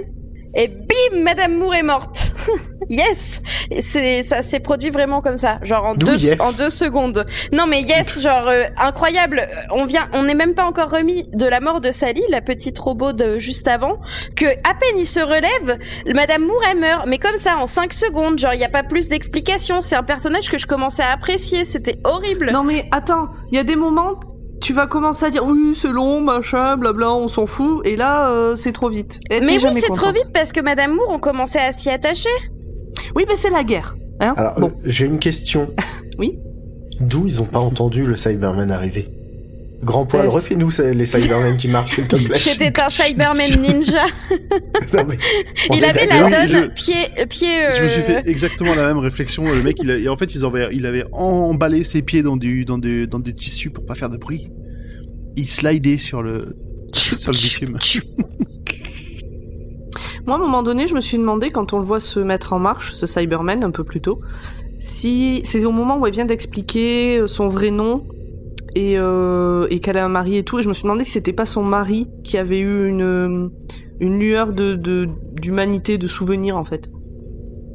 [0.56, 2.33] et bim, Madame Moore est morte.
[2.90, 3.42] yes,
[3.82, 7.26] c'est ça s'est produit vraiment comme ça, genre en deux yes en deux secondes.
[7.52, 9.48] Non mais yes, genre euh, incroyable.
[9.72, 12.78] On vient, on n'est même pas encore remis de la mort de Sally, la petite
[12.80, 14.00] robot de juste avant,
[14.36, 15.80] que à peine il se relève,
[16.14, 19.10] Madame elle meurt, mais comme ça en 5 secondes, genre il y a pas plus
[19.10, 19.82] d'explication.
[19.82, 22.52] C'est un personnage que je commençais à apprécier, c'était horrible.
[22.52, 24.20] Non mais attends, il y a des moments,
[24.64, 28.30] tu vas commencer à dire oui c'est long, machin, blabla, on s'en fout, et là
[28.30, 29.20] euh, c'est trop vite.
[29.30, 32.30] Et mais oui, c'est trop vite parce que Madame Moore, on commençait à s'y attacher.
[33.16, 33.96] Oui mais c'est la guerre.
[34.22, 34.68] Hein Alors, bon.
[34.68, 35.70] euh, j'ai une question.
[36.20, 36.38] Oui.
[37.00, 39.10] D'où ils ont pas entendu le Cyberman arriver?
[39.84, 42.38] Grand poil, Euh, refais-nous ça, les Cybermen qui marchent, s'il te plaît.
[42.38, 44.06] C'était un Cyberman ninja.
[44.94, 45.18] Non, mais
[45.70, 47.48] on Il avait la Oui, donne je- pied pied.
[47.78, 49.46] Je me suis euh, fait exactement la même réflexion.
[49.48, 52.66] Le mec, il a, en fait, ils avaient, il avait emballé ses pieds dans du,
[52.66, 54.50] dans des, dans des tissus pour pas faire de bruit.
[55.36, 56.56] Il slidait sur le,
[56.94, 57.78] sur le bitume.
[60.26, 62.54] Moi, à un moment donné, je me suis demandé, quand on le voit se mettre
[62.54, 64.20] en marche, ce Cyberman, un peu plus tôt,
[64.78, 68.06] si c'est au moment où elle vient d'expliquer euh, son vrai nom
[68.76, 71.12] et, euh, et qu'elle a un mari et tout, et je me suis demandé si
[71.12, 73.52] c'était pas son mari qui avait eu une,
[74.00, 76.90] une lueur de de- d'humanité, de, souvenir, en fait.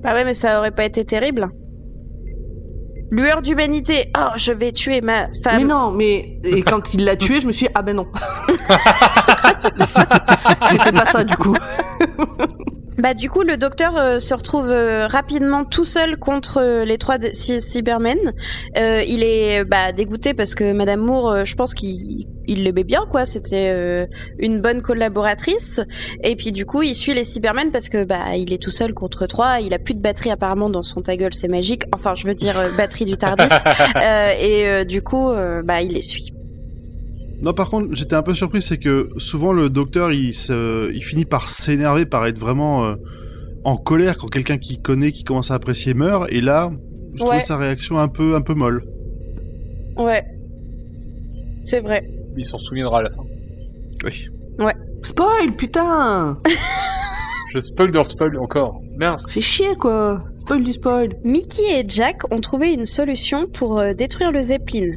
[0.02, 1.48] Bah ouais, mais ça aurait pas été terrible.
[3.10, 4.10] Lueur d'humanité.
[4.18, 5.56] Oh, je vais tuer ma femme.
[5.58, 8.06] Mais non, mais et quand il l'a tué, je me suis dit, ah ben non.
[10.70, 11.56] c'était pas ça, du coup.
[12.98, 16.98] Bah du coup, le docteur euh, se retrouve euh, rapidement tout seul contre euh, les
[16.98, 18.18] trois Cybermen.
[18.76, 22.82] Euh, il est bah dégoûté parce que Madame Moore, euh, je pense qu'il il l'aimait
[22.82, 23.24] bien quoi.
[23.24, 24.06] C'était euh,
[24.40, 25.80] une bonne collaboratrice.
[26.24, 28.94] Et puis du coup, il suit les Cybermen parce que bah il est tout seul
[28.94, 29.60] contre trois.
[29.60, 31.84] Il a plus de batterie apparemment dans son ta gueule, c'est magique.
[31.94, 33.44] Enfin, je veux dire batterie du Tardis.
[33.96, 35.30] Euh, et euh, du coup,
[35.64, 36.37] bah il les suit.
[37.44, 41.02] Non, par contre, j'étais un peu surpris, c'est que souvent le docteur, il, se, il
[41.02, 42.94] finit par s'énerver, par être vraiment euh,
[43.64, 46.26] en colère quand quelqu'un qui connaît, qui commence à apprécier meurt.
[46.32, 46.72] Et là,
[47.14, 47.28] je Ouais.
[47.28, 48.84] trouve sa réaction un peu, un peu molle.
[49.96, 50.24] Ouais,
[51.62, 52.08] c'est vrai.
[52.36, 53.22] Il s'en souviendra à la fin.
[54.04, 54.28] Oui.
[55.02, 56.38] Spoil, putain
[57.54, 58.80] Je spoil dans spoil encore.
[58.98, 59.30] Mince.
[59.30, 63.94] Fais chier, quoi Spoil du spoil Mickey et Jack ont trouvé une solution pour euh,
[63.94, 64.96] détruire le Zeppelin.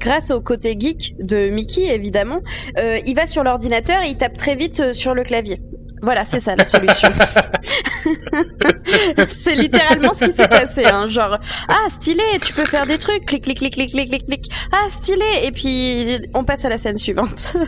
[0.00, 2.40] Grâce au côté geek de Mickey, évidemment,
[2.78, 5.60] euh, il va sur l'ordinateur et il tape très vite euh, sur le clavier.
[6.02, 7.10] Voilà, c'est ça la solution.
[9.28, 10.86] c'est littéralement ce qui s'est passé.
[10.86, 11.08] Hein.
[11.08, 11.36] Genre,
[11.68, 14.50] ah stylé, tu peux faire des trucs, clic, clic, clic, clic, clic, clic, clic.
[14.72, 17.56] Ah stylé, et puis on passe à la scène suivante.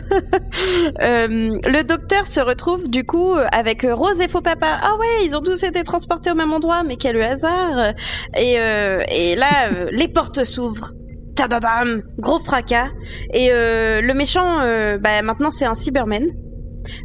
[1.01, 4.79] Euh, le docteur se retrouve du coup avec Rose et faux papa.
[4.81, 7.93] Ah ouais, ils ont tous été transportés au même endroit, mais quel hasard
[8.37, 10.93] Et, euh, et là, euh, les portes s'ouvrent.
[11.35, 12.89] Tadadam, gros fracas.
[13.33, 16.27] Et euh, le méchant, euh, bah, maintenant c'est un Cyberman.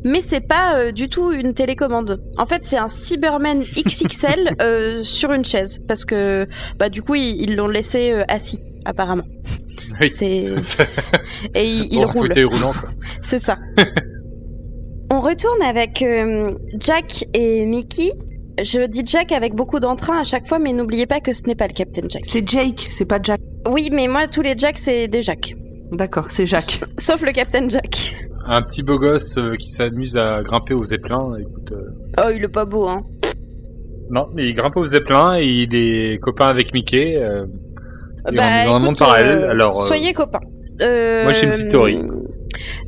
[0.04, 2.20] Mais c'est pas euh, du tout une télécommande.
[2.36, 6.46] En fait, c'est un Cyberman XXL euh, sur une chaise parce que
[6.78, 9.24] bah du coup ils l'ont laissé euh, assis apparemment.
[10.00, 10.10] Oui.
[10.10, 10.46] C'est
[11.54, 12.32] et il, il roule.
[12.44, 12.72] roulant.
[13.22, 13.56] C'est ça.
[15.10, 16.50] On retourne avec euh,
[16.80, 18.12] Jack et Mickey.
[18.60, 21.54] Je dis Jack avec beaucoup d'entrain à chaque fois, mais n'oubliez pas que ce n'est
[21.54, 22.24] pas le Captain Jack.
[22.26, 23.40] C'est Jake, c'est pas Jack.
[23.68, 25.54] Oui, mais moi, tous les Jacks, c'est des Jack.
[25.92, 26.80] D'accord, c'est Jacques.
[26.98, 28.16] Sauf le Captain Jack.
[28.46, 31.32] Un petit beau gosse euh, qui s'amuse à grimper aux zeppelins.
[31.38, 33.02] Écoute, euh, Oh, il est pas beau, hein.
[34.10, 37.16] non, mais il grimpe aux zeppelins et il est copain avec Mickey.
[37.16, 37.44] euh,
[38.30, 40.40] Et Bah, on est dans un monde parallèle, alors, euh, Soyez copains.
[40.82, 41.98] Euh, moi, j'ai une petite théorie.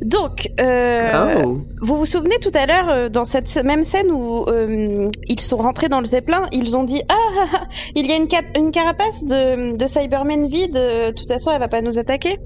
[0.01, 1.57] Donc, euh, Oh.
[1.81, 5.57] Vous vous souvenez tout à l'heure, euh, dans cette même scène où euh, ils sont
[5.57, 7.61] rentrés dans le Zeppelin, ils ont dit Ah, ah, ah,
[7.95, 11.59] il y a une, cap- une carapace de, de Cybermen vide, de toute façon elle
[11.59, 12.37] va pas nous attaquer.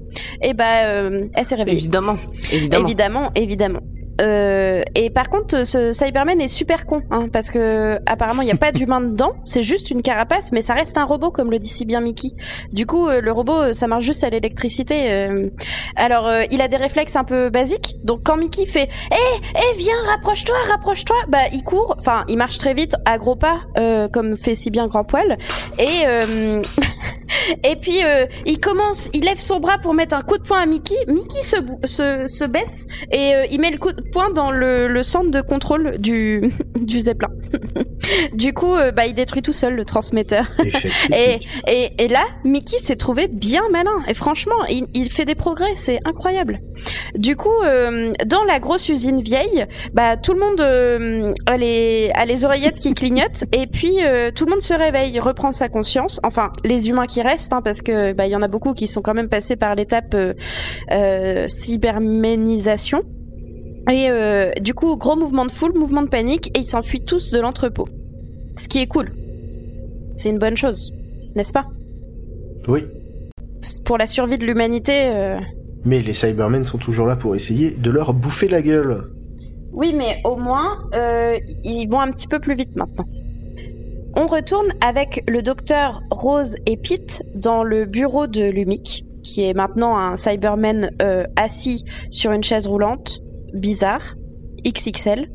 [0.42, 1.78] Et bah, euh, elle s'est réveillée.
[1.78, 2.16] Évidemment,
[2.52, 2.86] évidemment.
[2.86, 3.80] Évidemment, évidemment.
[4.20, 8.50] Euh, et par contre, ce Cyberman est super con, hein, parce que apparemment il n'y
[8.52, 11.58] a pas d'humain dedans, c'est juste une carapace, mais ça reste un robot, comme le
[11.58, 12.30] dit si bien Mickey.
[12.72, 15.10] Du coup, euh, le robot, euh, ça marche juste à l'électricité.
[15.12, 15.50] euh.
[15.96, 19.16] Alors, euh, il a des réflexes un peu basiques, donc quand Mickey fait "Eh,
[19.54, 23.60] eh, viens, rapproche-toi, rapproche-toi", bah il court, enfin il marche très vite, à gros pas,
[23.78, 25.36] euh, comme fait si bien Grand Poil,
[25.78, 26.62] et euh,
[27.64, 30.60] et puis euh, il commence, il lève son bras pour mettre un coup de poing
[30.60, 30.96] à Mickey.
[31.08, 34.88] Mickey se, se, se baisse et euh, il met le coup de poing dans le,
[34.88, 36.40] le centre de contrôle du,
[36.80, 37.30] du Zeppelin.
[38.32, 40.46] du coup, euh, bah, il détruit tout seul le transmetteur.
[41.12, 41.38] Et,
[41.68, 43.96] et, et là, Mickey s'est trouvé bien malin.
[44.08, 46.60] Et franchement, il, il fait des progrès, c'est incroyable.
[47.14, 52.10] Du coup, euh, dans la grosse usine vieille, bah tout le monde euh, a, les,
[52.14, 55.68] a les oreillettes qui clignotent et puis euh, tout le monde se réveille, reprend sa
[55.68, 56.20] conscience.
[56.22, 58.86] Enfin, les humains qui restent, hein, parce que bah il y en a beaucoup qui
[58.86, 60.34] sont quand même passés par l'étape euh,
[60.92, 63.02] euh, cyberménisation.
[63.90, 67.30] Et euh, du coup, gros mouvement de foule, mouvement de panique, et ils s'enfuient tous
[67.30, 67.86] de l'entrepôt.
[68.58, 69.12] Ce qui est cool.
[70.14, 70.92] C'est une bonne chose,
[71.34, 71.66] n'est-ce pas?
[72.68, 72.84] Oui.
[73.84, 75.08] Pour la survie de l'humanité.
[75.08, 75.38] euh,
[75.84, 79.04] Mais les Cybermen sont toujours là pour essayer de leur bouffer la gueule.
[79.72, 83.04] Oui, mais au moins, euh, ils vont un petit peu plus vite maintenant.
[84.14, 89.52] On retourne avec le docteur Rose et Pete dans le bureau de Lumic, qui est
[89.52, 93.20] maintenant un Cyberman euh, assis sur une chaise roulante,
[93.52, 94.14] bizarre,
[94.66, 95.28] XXL.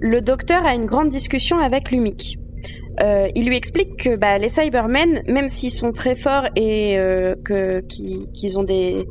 [0.00, 2.38] Le docteur a une grande discussion avec Lumic.
[3.02, 7.34] Euh, il lui explique que bah, les Cybermen, même s'ils sont très forts et euh,
[7.44, 9.06] que qu'ils ont des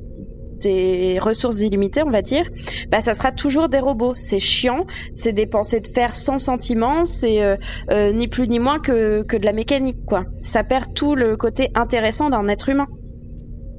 [0.58, 2.50] des ressources illimitées, on va dire,
[2.90, 4.14] bah ça sera toujours des robots.
[4.16, 7.56] C'est chiant, c'est des pensées de fer sans sentiment, c'est euh,
[7.92, 10.26] euh, ni plus ni moins que, que de la mécanique, quoi.
[10.42, 12.88] Ça perd tout le côté intéressant d'un être humain.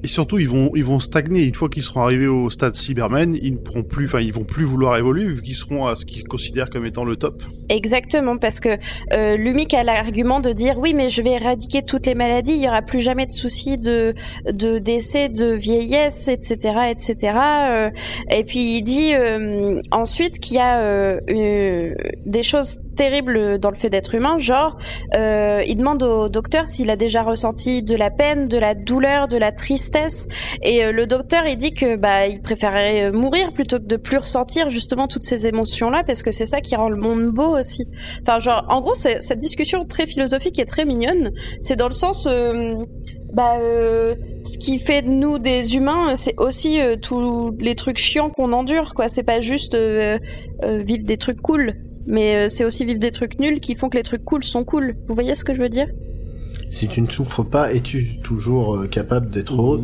[0.05, 1.45] Et surtout, ils vont, ils vont stagner.
[1.45, 4.45] Une fois qu'ils seront arrivés au stade Cyberman, ils ne pourront plus, enfin, ils vont
[4.45, 7.43] plus vouloir évoluer vu qu'ils seront à ce qu'ils considèrent comme étant le top.
[7.69, 8.79] Exactement, parce que
[9.13, 12.63] euh, Lumic a l'argument de dire oui, mais je vais éradiquer toutes les maladies, il
[12.63, 14.15] y aura plus jamais de soucis de
[14.47, 17.39] de décès, de vieillesse, etc., etc.
[17.71, 17.91] Euh,
[18.31, 21.95] et puis il dit euh, ensuite qu'il y a euh, euh,
[22.25, 24.77] des choses terribles dans le fait d'être humain, genre
[25.17, 29.29] euh, il demande au docteur s'il a déjà ressenti de la peine, de la douleur,
[29.29, 30.27] de la tristesse,
[30.63, 33.97] et euh, le docteur il dit que bah il préférerait euh, mourir plutôt que de
[33.97, 37.33] plus ressentir justement toutes ces émotions là, parce que c'est ça qui rend le monde
[37.33, 37.85] beau aussi.
[38.23, 41.31] Enfin genre en gros cette discussion très philosophique et très mignonne,
[41.61, 42.75] c'est dans le sens euh,
[43.33, 47.99] bah euh, ce qui fait de nous des humains, c'est aussi euh, tous les trucs
[47.99, 49.09] chiants qu'on endure quoi.
[49.09, 50.19] C'est pas juste euh,
[50.65, 51.75] euh, vivre des trucs cool,
[52.09, 54.65] mais euh, c'est aussi vivre des trucs nuls qui font que les trucs cool sont
[54.65, 54.97] cool.
[55.07, 55.87] Vous voyez ce que je veux dire?
[56.71, 59.81] Si tu ne souffres pas, es-tu toujours euh, capable d'être heureux?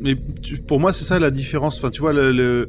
[0.00, 1.78] Mais tu- pour moi, c'est ça la différence.
[1.78, 2.68] Enfin, tu vois, le, le-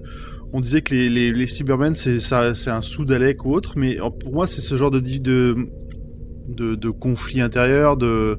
[0.53, 3.73] on disait que les, les, les Cybermen, c'est ça, c'est un sous d'Alec ou autre,
[3.75, 8.37] mais en- pour moi, c'est ce genre de, de, de conflit intérieur, de,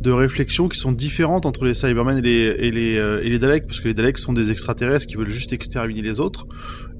[0.00, 3.38] de réflexions qui sont différentes entre les Cybermen et les, et les, euh, et les
[3.38, 6.46] Daleks, parce que les Daleks sont des extraterrestres qui veulent juste exterminer les autres.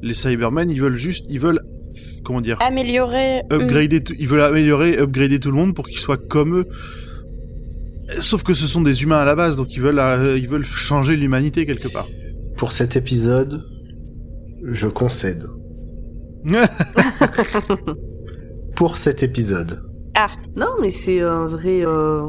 [0.02, 1.60] Les Cybermen, ils veulent juste, ils veulent,
[2.24, 3.38] comment dire, Améliorer.
[3.52, 6.66] euh, upgrader, tout- ils veulent améliorer, upgrader tout le monde pour qu'ils soient comme eux.
[8.20, 10.64] Sauf que ce sont des humains à la base, donc ils veulent, euh, ils veulent
[10.64, 12.06] changer l'humanité quelque part.
[12.56, 13.64] Pour cet épisode,
[14.62, 15.44] je concède.
[18.76, 19.82] pour cet épisode.
[20.56, 21.84] Non, mais c'est un vrai.
[21.84, 22.22] euh,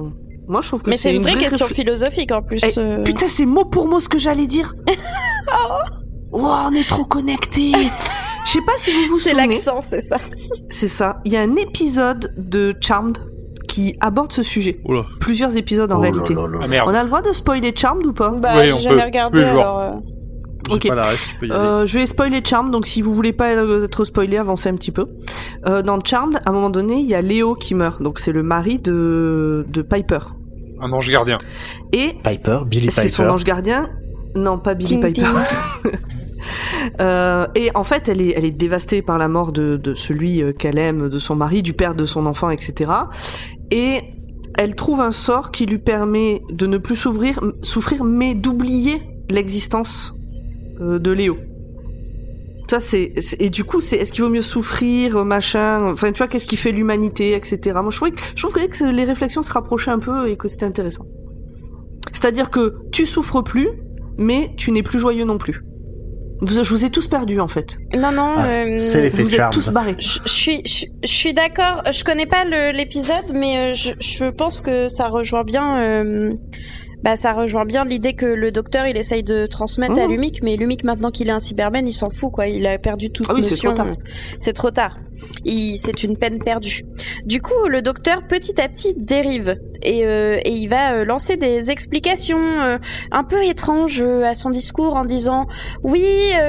[0.48, 2.62] Moi, je trouve que Mais c'est une vraie question philosophique en plus.
[2.64, 3.04] Eh, euh.
[3.04, 4.74] Putain, c'est mot pour mot ce que j'allais dire.
[6.32, 7.72] oh, on est trop connectés.
[8.46, 9.48] Je sais pas si vous vous C'est souvenez.
[9.56, 10.18] l'accent, c'est ça.
[10.70, 11.20] C'est ça.
[11.26, 13.18] Il y a un épisode de Charmed
[13.68, 14.80] qui aborde ce sujet.
[15.20, 16.34] Plusieurs épisodes en Oh réalité.
[16.36, 16.60] là là.
[16.64, 16.88] Ah merde.
[16.90, 19.06] On a le droit de spoiler Charmed ou pas Bah, Oui, j'ai jamais peut.
[19.06, 19.80] regardé alors.
[19.80, 19.92] euh,
[20.72, 20.88] Ok.
[20.88, 21.60] pas la ref, tu peux y aller.
[21.60, 24.92] Euh, je vais spoiler Charmed, donc si vous voulez pas être spoilé, avancez un petit
[24.92, 25.08] peu.
[25.68, 28.32] Euh, dans Charmed, à un moment donné, il y a Léo qui meurt, donc c'est
[28.32, 30.20] le mari de, de Piper.
[30.82, 31.38] Un ange gardien.
[31.94, 33.34] Et Piper, Billy c'est son Piper.
[33.34, 33.90] ange gardien.
[34.36, 35.28] Non, pas Billy Piper.
[37.02, 40.54] Euh, et en fait, elle est, elle est dévastée par la mort de, celui euh,
[40.54, 42.92] qu'elle aime, de son mari, du père de son enfant, etc.
[43.72, 44.02] Et
[44.58, 50.16] elle trouve un sort qui lui permet de ne plus s'ouvrir, souffrir, mais d'oublier l'existence
[50.80, 51.38] euh, de Léo.
[52.70, 56.28] Ça c'est et du coup c'est est-ce qu'il vaut mieux souffrir machin enfin tu vois
[56.28, 59.92] qu'est-ce qui fait l'humanité etc moi je trouvais je trouverais que les réflexions se rapprochaient
[59.92, 61.06] un peu et que c'était intéressant
[62.12, 63.70] c'est-à-dire que tu souffres plus
[64.18, 65.62] mais tu n'es plus joyeux non plus
[66.42, 68.34] vous, je vous ai tous perdus en fait Non, non.
[68.38, 69.54] Ah, euh, c'est l'effet vous êtes Charmed.
[69.54, 71.84] tous barrés Je je suis, je je suis d'accord.
[71.92, 75.80] Je connais pas l'épisode, mais euh, je, je pense que ça rejoint bien.
[75.82, 76.34] euh,
[77.04, 80.12] bah, ça rejoint bien l'idée que le docteur il essaye de transmettre à Mhm.
[80.12, 82.48] Lumic, mais Lumic maintenant qu'il est un Cyberman, il s'en fout quoi.
[82.48, 83.74] Il a perdu toute Ah oui, c'est notion.
[83.76, 83.94] trop tard.
[84.40, 84.98] C'est trop tard.
[85.76, 86.86] C'est une peine perdue.
[87.26, 91.70] Du coup, le docteur petit à petit dérive et, euh, il va euh, lancer des
[91.70, 92.78] explications euh,
[93.12, 95.46] un peu étranges à son discours en disant
[95.84, 96.04] oui,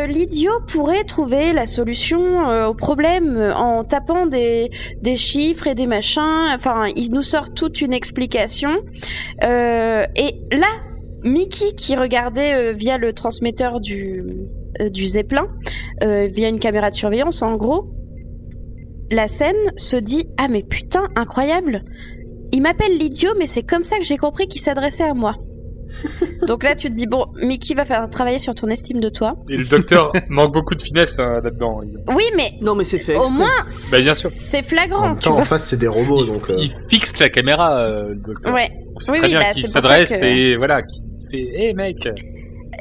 [0.08, 4.70] l'idiot pourrait trouver la solution au problème en tapant des,
[5.02, 6.50] des chiffres et des machins.
[6.54, 8.70] Enfin, il nous sort toute une explication.
[9.42, 10.68] Et là,
[11.22, 14.24] Mickey qui regardait via le transmetteur du,
[14.90, 15.48] du Zeppelin,
[16.02, 17.90] via une caméra de surveillance en gros,
[19.10, 21.84] la scène se dit ah mais putain incroyable
[22.52, 25.34] il m'appelle l'idiot mais c'est comme ça que j'ai compris qu'il s'adressait à moi
[26.46, 29.36] donc là tu te dis bon Mickey va faire travailler sur ton estime de toi
[29.48, 31.80] Et le docteur manque beaucoup de finesse hein, là-dedans.
[32.14, 33.34] Oui mais non mais c'est fait au exprès.
[33.36, 34.28] moins Bah, bien sûr.
[34.30, 36.50] c'est En flagrant même tu temps, en face, c'est des robots, il- donc.
[36.50, 38.52] euh, il fixe la caméra, euh, le docteur.
[38.52, 41.38] ouais On sait Oui, très oui, bien bah, qu'il s'adresse que- et voilà, qu'il fait
[41.54, 42.06] Hé mec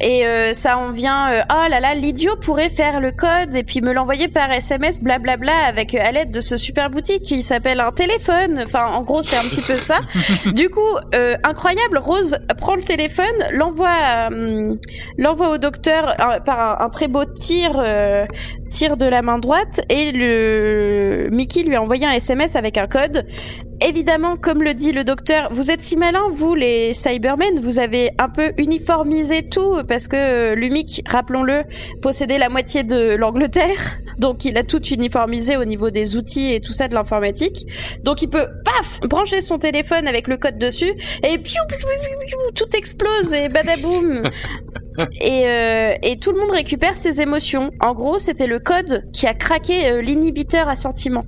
[0.02, 3.64] Et euh, ça en vient, euh, oh là là, l'idiot pourrait faire le code et
[3.64, 7.42] puis me l'envoyer par SMS, blablabla, avec euh, à l'aide de ce super boutique qui
[7.42, 8.62] s'appelle un téléphone.
[8.64, 10.00] Enfin, en gros, c'est un petit peu ça.
[10.52, 10.82] du coup,
[11.14, 14.76] euh, incroyable, Rose prend le téléphone, l'envoie, euh,
[15.18, 18.26] l'envoie au docteur euh, par un, un très beau tir, euh,
[18.70, 22.88] tir de la main droite, et le Mickey lui a envoyé un SMS avec un
[22.88, 23.26] code.
[23.82, 28.12] Évidemment, comme le dit le docteur, vous êtes si malins, vous les Cybermen, vous avez
[28.18, 31.64] un peu uniformisé tout parce que euh, Lumic, rappelons-le,
[32.02, 36.62] possédait la moitié de l'Angleterre, donc il a tout uniformisé au niveau des outils et
[36.62, 37.68] tout ça de l'informatique.
[38.04, 41.88] Donc il peut, paf, brancher son téléphone avec le code dessus et piou, piou, piou,
[41.88, 44.24] piou, piou, tout explose et badaboum.
[45.22, 47.72] et, euh, et tout le monde récupère ses émotions.
[47.82, 51.24] En gros, c'était le code qui a craqué euh, l'inhibiteur à sentiment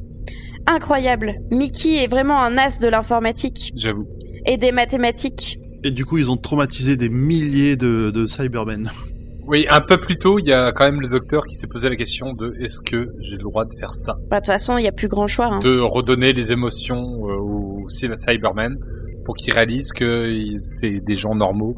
[0.68, 1.36] incroyable.
[1.52, 4.06] Mickey est vraiment un as de l'informatique J'avoue.
[4.46, 5.60] et des mathématiques.
[5.84, 8.90] Et du coup, ils ont traumatisé des milliers de, de Cybermen.
[9.50, 11.88] Oui, un peu plus tôt, il y a quand même le docteur qui s'est posé
[11.88, 14.18] la question de est-ce que j'ai le droit de faire ça?
[14.30, 15.46] Bah, De toute façon, il n'y a plus grand choix.
[15.46, 15.60] hein.
[15.60, 18.76] De redonner les émotions euh, aux Cy- Cybermen
[19.24, 21.78] pour qu'ils réalisent que c'est des gens normaux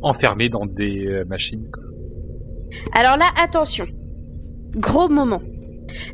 [0.00, 1.66] enfermés dans des euh, machines.
[1.70, 1.82] quoi.
[2.98, 3.84] Alors là, attention.
[4.74, 5.40] Gros moment.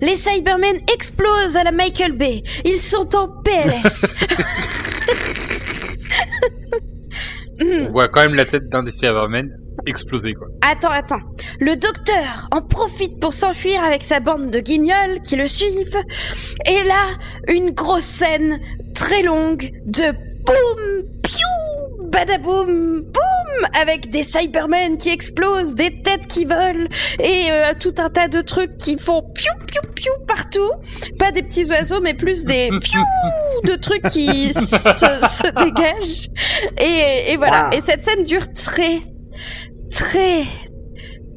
[0.00, 2.42] Les Cybermen explosent à la Michael Bay.
[2.64, 4.14] Ils sont en PLS.
[7.60, 7.88] Hmm.
[7.88, 9.54] On voit quand même la tête d'un des Cybermen
[9.86, 10.48] exploser quoi.
[10.62, 11.20] Attends, attends.
[11.58, 16.02] Le docteur en profite pour s'enfuir avec sa bande de guignols qui le suivent.
[16.66, 17.18] Et là,
[17.48, 18.60] une grosse scène
[18.94, 20.12] très longue de
[20.44, 23.29] boum, piou, badaboum, boum,
[23.80, 26.86] avec des Cybermen qui explosent, des têtes qui volent
[27.18, 30.70] et euh, tout un tas de trucs qui font piou, piou, piou partout.
[31.18, 33.00] Pas des petits oiseaux, mais plus des piou
[33.64, 36.30] de trucs qui se, se dégagent.
[36.78, 37.64] Et, et voilà.
[37.64, 37.76] Wow.
[37.76, 39.00] Et cette scène dure très,
[39.90, 40.44] très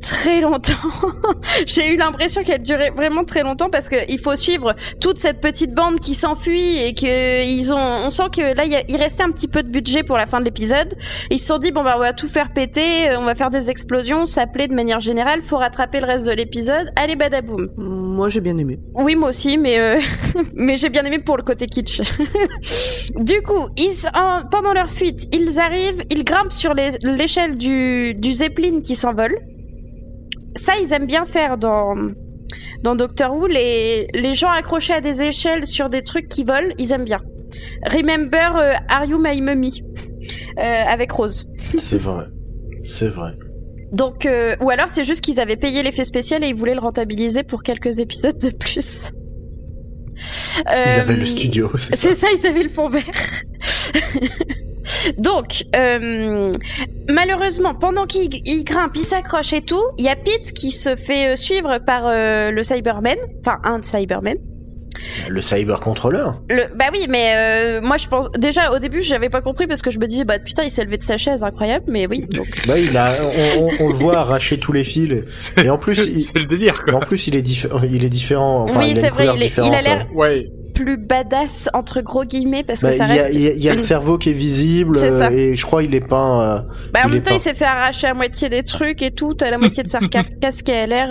[0.04, 0.74] très longtemps.
[1.66, 5.40] J'ai eu l'impression qu'elle durait vraiment très longtemps parce que il faut suivre toute cette
[5.40, 9.32] petite bande qui s'enfuit et que ils ont, on sent que là il, restait un
[9.32, 10.96] petit peu de budget pour la fin de l'épisode.
[11.32, 13.70] Ils se sont dit bon bah on va tout faire péter, on va faire des
[13.70, 16.92] explosions, s'appeler de manière générale, faut rattraper le reste de l'épisode.
[16.98, 17.70] Allez badaboum.
[17.78, 20.00] moi j'ai bien aimé Oui, moi aussi, mais euh,
[20.54, 22.02] mais j'ai bien aimé pour le côté kitsch.
[23.16, 28.34] du coup, ils, en- pendant leur fuite, ils arrivent, ils grimpent sur l'échelle du, du
[28.34, 29.38] Zeppelin qui s'envole.
[30.56, 31.96] Ça, ils aiment bien faire dans
[32.84, 36.74] dans Doctor Who, les, les gens accrochés à des échelles sur des trucs qui volent,
[36.78, 37.22] ils aiment bien.
[37.86, 39.84] Remember euh, Are You My Mummy?
[40.58, 41.48] Euh, avec Rose.
[41.78, 42.24] C'est vrai.
[42.86, 43.32] C'est vrai.
[43.92, 46.80] Donc, euh, ou alors c'est juste qu'ils avaient payé l'effet spécial et ils voulaient le
[46.80, 49.12] rentabiliser pour quelques épisodes de plus.
[50.66, 52.08] Ils avaient Euh, le studio, c'est ça.
[52.10, 53.04] C'est ça, ils avaient le fond vert.
[55.18, 56.52] Donc, euh,
[57.10, 60.96] malheureusement, pendant qu'il il grimpe, il s'accroche et tout, il y a Pete qui se
[60.96, 64.38] fait euh, suivre par euh, le Cyberman, enfin un Cyberman.
[65.28, 66.40] Le cyber contrôleur.
[66.50, 69.82] Le, bah oui, mais euh, moi je pense déjà au début j'avais pas compris parce
[69.82, 72.26] que je me disais bah putain il s'est levé de sa chaise, incroyable, mais oui.
[72.30, 73.06] Donc Bah, il a,
[73.58, 74.94] on, on- on le voit arracher tous les fils.
[75.64, 77.08] Et en plus, il, C'est le délire, et en quoi.
[77.08, 78.64] plus, il est, diffé- il est différent.
[78.64, 80.46] Enfin, Oui, c'est vrai, il est- il a l'air- ouais.
[80.74, 83.36] Plus badass entre gros guillemets parce que Bah, ça il y a, reste.
[83.36, 85.84] il y a- il y a le cerveau qui est visible euh, et je crois
[85.84, 86.42] il est peint.
[86.42, 86.60] euh,
[86.92, 89.52] Bah, en même temps, il s'est fait arracher à moitié des trucs et tout, à
[89.52, 91.10] la moitié de sa carcasse qui a l'air.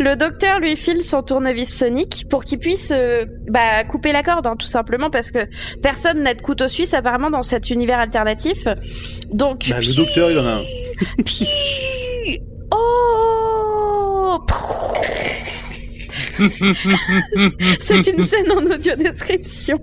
[0.00, 4.46] Le docteur lui file son tournevis sonique pour qu'il puisse euh, bah, couper la corde,
[4.46, 5.40] hein, tout simplement, parce que
[5.82, 8.64] personne n'a de couteau suisse apparemment dans cet univers alternatif.
[9.32, 9.68] Donc.
[9.68, 10.62] Bah, le docteur, il en a un.
[11.24, 11.48] Pi-
[12.74, 14.38] Oh
[17.80, 19.80] C'est une scène en audio description.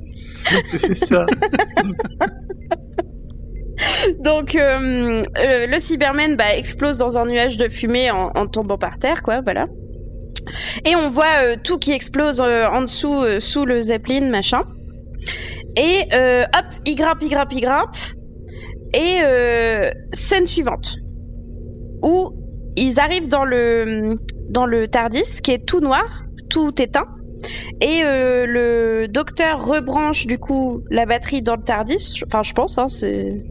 [0.78, 1.26] C'est ça.
[4.20, 9.00] Donc euh, euh, le Cyberman bah, explose dans un nuage de fumée en, tombant par
[9.00, 9.66] terre, quoi, voilà.
[10.86, 14.64] Et on voit euh, tout qui explose en dessous, sous le Zeppelin, machin.
[15.78, 17.96] Et hop, il grimpe, il grimpe, il grimpe.
[18.94, 19.20] Et
[20.14, 20.96] scène suivante.
[22.02, 22.32] Où
[22.78, 24.16] ils arrivent dans le,
[24.50, 27.08] dans le Tardis, qui est tout noir, tout éteint.
[27.82, 32.22] Et euh, le docteur rebranche du coup la batterie dans le Tardis.
[32.26, 32.78] Enfin, je pense.
[32.78, 32.88] Hein.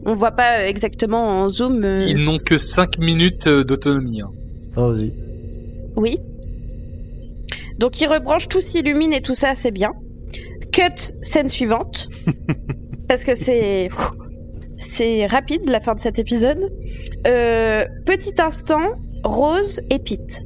[0.05, 1.83] On voit pas euh, exactement en zoom.
[1.83, 4.21] euh, Ils n'ont que 5 minutes d'autonomie.
[4.21, 4.31] hein.
[4.77, 5.13] Oh, vas-y.
[5.95, 6.19] Oui.
[7.79, 9.93] Donc il rebranche, tout s'illumine et tout ça, c'est bien.
[10.71, 12.07] Cut, scène suivante.
[13.07, 13.89] Parce que c'est...
[14.77, 16.69] C'est rapide la fin de cet épisode.
[17.27, 18.81] Euh, petit instant,
[19.23, 20.45] Rose et Pete.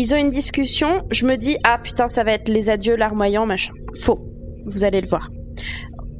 [0.00, 3.46] Ils ont une discussion, je me dis, ah putain, ça va être les adieux larmoyants,
[3.46, 3.72] machin.
[4.00, 4.20] Faux.
[4.64, 5.28] Vous allez le voir.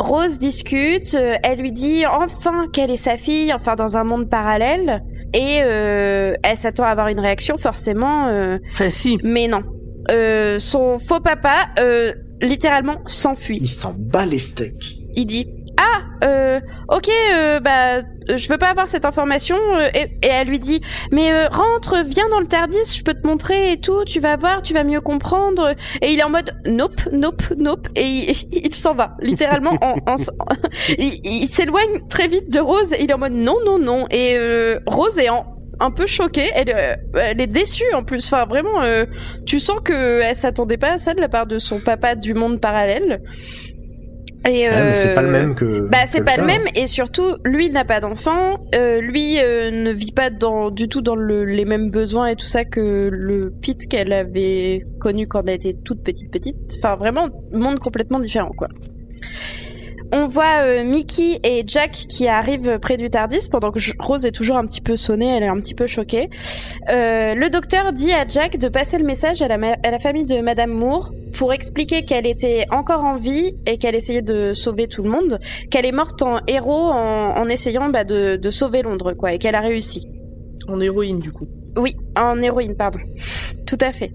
[0.00, 4.28] Rose discute, euh, elle lui dit enfin qu'elle est sa fille, enfin dans un monde
[4.28, 9.16] parallèle, et euh, elle s'attend à avoir une réaction forcément, euh, Enfin, si.
[9.22, 9.62] mais non.
[10.10, 12.12] Euh, son faux papa, euh,
[12.42, 13.58] littéralement, s'enfuit.
[13.60, 14.96] Il s'en bat les steaks.
[15.14, 18.02] Il dit ah euh, ok euh, bah
[18.36, 20.80] je veux pas avoir cette information euh, et, et elle lui dit
[21.12, 24.36] mais euh, rentre viens dans le Tardis je peux te montrer et tout tu vas
[24.36, 28.74] voir tu vas mieux comprendre et il est en mode nope nope nope et il,
[28.74, 30.16] s'en va littéralement en, en-
[30.98, 34.36] il, s'éloigne très vite de Rose et il est en mode non non non et
[34.36, 38.26] euh, Rose est en un peu choquée, elle, euh, elle est déçue en plus.
[38.26, 38.82] Enfin, vraiment,
[39.46, 42.34] tu sens que elle s'attendait pas à ça de la part de son papa du
[42.34, 43.22] monde parallèle.
[44.46, 45.88] Et, Ah, mais c'est pas le euh, même que.
[45.88, 49.90] bah c'est pas le même et surtout lui n'a pas d'enfant, euh, lui euh, ne
[49.90, 53.50] vit pas dans du tout dans le, les mêmes besoins et tout ça que le
[53.50, 56.56] Pete qu'elle avait connu quand elle était toute petite petite.
[56.78, 58.68] Enfin vraiment monde complètement différent quoi.
[60.10, 64.32] On voit euh, Mickey et Jack qui arrivent près du Tardis pendant que Rose est
[64.32, 66.30] toujours un petit peu sonnée, elle est un petit peu choquée.
[66.88, 69.98] Euh, le docteur dit à Jack de passer le message à la, ma- à la
[69.98, 74.54] famille de Madame Moore pour expliquer qu'elle était encore en vie et qu'elle essayait de
[74.54, 75.38] sauver tout le monde,
[75.70, 79.38] qu'elle est morte en héros en, en essayant bah, de, de sauver Londres, quoi, et
[79.38, 80.08] qu'elle a réussi.
[80.68, 81.46] En héroïne, du coup.
[81.76, 82.98] Oui, en héroïne, pardon.
[83.66, 84.12] Tout à fait.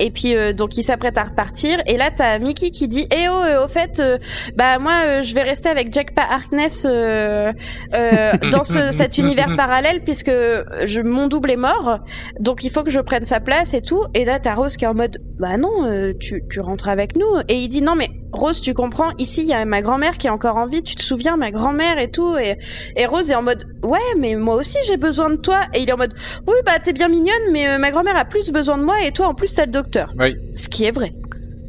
[0.00, 1.78] Et puis euh, donc il s'apprête à repartir.
[1.86, 4.18] Et là t'as Mickey qui dit eh oh euh, au fait euh,
[4.56, 10.30] bah moi je vais rester avec Jack Pa Harkness dans ce, cet univers parallèle puisque
[10.30, 12.00] je, mon double est mort.
[12.40, 14.02] Donc il faut que je prenne sa place et tout.
[14.14, 17.26] Et là t'as Rose qui est en mode bah non tu, tu rentres avec nous.
[17.48, 20.26] Et il dit non mais Rose tu comprends ici il y a ma grand-mère qui
[20.26, 20.82] est encore en vie.
[20.82, 22.36] Tu te souviens ma grand-mère et tout.
[22.36, 22.58] Et,
[22.96, 25.60] et Rose est en mode ouais mais moi aussi j'ai besoin de toi.
[25.74, 26.14] Et il est en mode
[26.46, 28.96] oui, bah t'es bien mignonne, mais ma grand-mère a plus besoin de moi.
[29.04, 30.12] Et toi en plus t'as le docteur.
[30.18, 30.36] Oui.
[30.54, 31.12] Ce qui est vrai.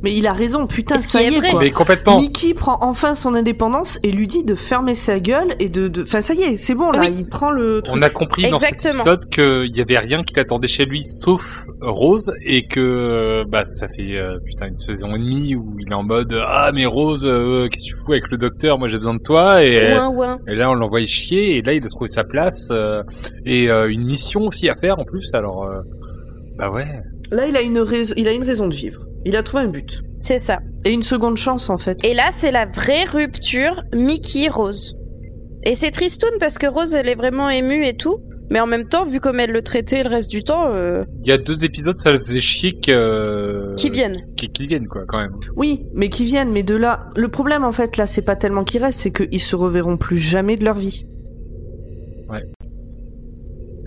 [0.03, 1.49] Mais il a raison, putain, Ce ça qui y est est, vrai.
[1.49, 1.59] quoi.
[1.59, 2.19] Mais complètement.
[2.19, 5.87] Mickey prend enfin son indépendance et lui dit de fermer sa gueule et de...
[5.87, 6.03] de...
[6.03, 7.15] Enfin, ça y est, c'est bon, là, Oui.
[7.17, 7.97] il prend le truc.
[7.97, 11.65] On a compris dans cet épisode qu'il y avait rien qui l'attendait chez lui sauf
[11.81, 15.89] Rose et que euh, bah ça fait euh, putain une saison et demie où il
[15.91, 18.77] est en mode ah mais Rose euh, qu'est-ce que tu fous avec le docteur?
[18.77, 20.39] Moi j'ai besoin de toi et, Ouin, ouin.
[20.47, 23.01] et là on l'envoie chier et là il a trouvé sa place euh,
[23.45, 25.81] et euh, une mission aussi à faire en plus alors euh,
[26.57, 26.87] bah ouais
[27.31, 29.05] Là, il a, une rais- il a une raison de vivre.
[29.25, 30.01] Il a trouvé un but.
[30.19, 30.59] C'est ça.
[30.85, 32.03] Et une seconde chance, en fait.
[32.05, 34.97] Et là, c'est la vraie rupture Mickey-Rose.
[35.65, 38.17] Et c'est tristoun parce que Rose, elle est vraiment émue et tout.
[38.49, 41.29] Mais en même temps, vu comme elle le traitait le reste du temps, euh, Il
[41.29, 43.73] y a deux épisodes, ça le faisait chier que...
[43.75, 44.21] qu'ils viennent.
[44.37, 45.33] Qu'ils qu'ils viennent, quoi, quand même.
[45.57, 47.09] Oui, mais qui viennent, mais de là.
[47.17, 50.19] Le problème, en fait, là, c'est pas tellement qu'ils restent, c'est qu'ils se reverront plus
[50.19, 51.05] jamais de leur vie.
[52.29, 52.45] Ouais.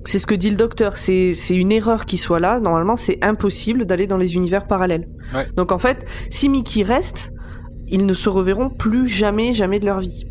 [0.05, 0.97] C'est ce que dit le docteur.
[0.97, 2.61] C'est c'est une erreur qu'il soit là.
[2.61, 5.09] Normalement, c'est impossible d'aller dans les univers parallèles.
[5.35, 5.47] Ouais.
[5.57, 7.33] Donc, en fait, si Mickey reste,
[7.89, 10.25] ils ne se reverront plus jamais, jamais de leur vie.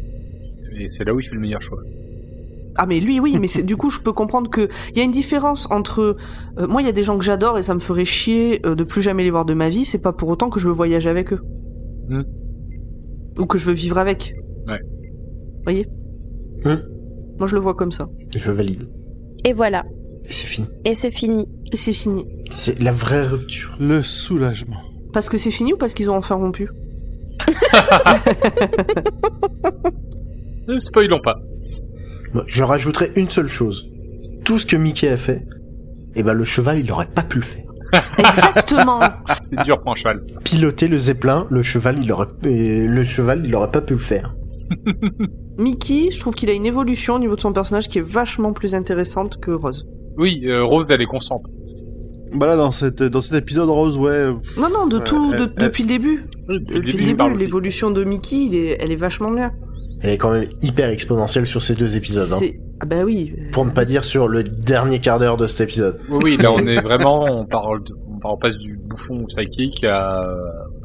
[0.80, 1.80] Et c'est là où il fait le meilleur choix.
[2.76, 5.04] Ah mais lui oui, mais c'est du coup je peux comprendre que il y a
[5.04, 6.16] une différence entre
[6.60, 8.74] euh, moi il y a des gens que j'adore et ça me ferait chier euh,
[8.74, 10.74] de plus jamais les voir de ma vie, c'est pas pour autant que je veux
[10.74, 11.42] voyager avec eux.
[12.08, 12.24] Hmm.
[13.38, 14.34] Ou que je veux vivre avec.
[14.68, 14.80] Ouais.
[15.64, 15.88] Voyez?
[16.64, 16.78] Hmm.
[17.38, 18.08] Moi je le vois comme ça.
[18.34, 18.88] Je valide.
[19.46, 19.86] Et voilà.
[20.26, 20.68] Et c'est fini.
[20.86, 21.48] Et c'est fini.
[21.74, 22.26] C'est fini.
[22.50, 23.76] C'est la vraie rupture.
[23.80, 24.82] Le soulagement.
[25.14, 26.70] Parce que c'est fini ou parce qu'ils ont enfin rompu?
[30.68, 31.40] Ne spoilons pas.
[32.48, 33.90] Je rajouterai une seule chose.
[34.46, 35.46] Tout ce que Mickey a fait,
[36.16, 37.66] eh ben le cheval, il aurait pas pu le faire.
[38.18, 39.00] Exactement.
[39.44, 40.24] C'est dur pour un cheval.
[40.44, 44.00] Piloter le zeppelin, le cheval, il aurait, euh, le cheval, il aurait pas pu le
[44.00, 44.36] faire.
[45.60, 48.54] Mickey, je trouve qu'il a une évolution au niveau de son personnage qui est vachement
[48.54, 49.86] plus intéressante que Rose.
[50.18, 51.46] Oui, euh, Rose, elle est constante.
[52.34, 54.28] Bah là, dans, cette, dans cet épisode rose, ouais.
[54.58, 56.26] Non non, de Ouais, tout, de- elle- elle- depuis le début.
[56.48, 59.52] Oui, Depuis le début, l'évolution de Mickey, il est- elle est vachement bien.
[60.02, 62.30] Elle est quand même hyper exponentielle sur ces deux épisodes.
[62.32, 62.46] Hein.
[62.82, 63.34] Ah bah oui.
[63.52, 66.00] Pour ne pas dire sur le dernier quart d'heure de cet épisode.
[66.10, 67.94] Oui, oui, là on est vraiment, on parle, de-
[68.24, 70.22] on passe du bouffon psychique à,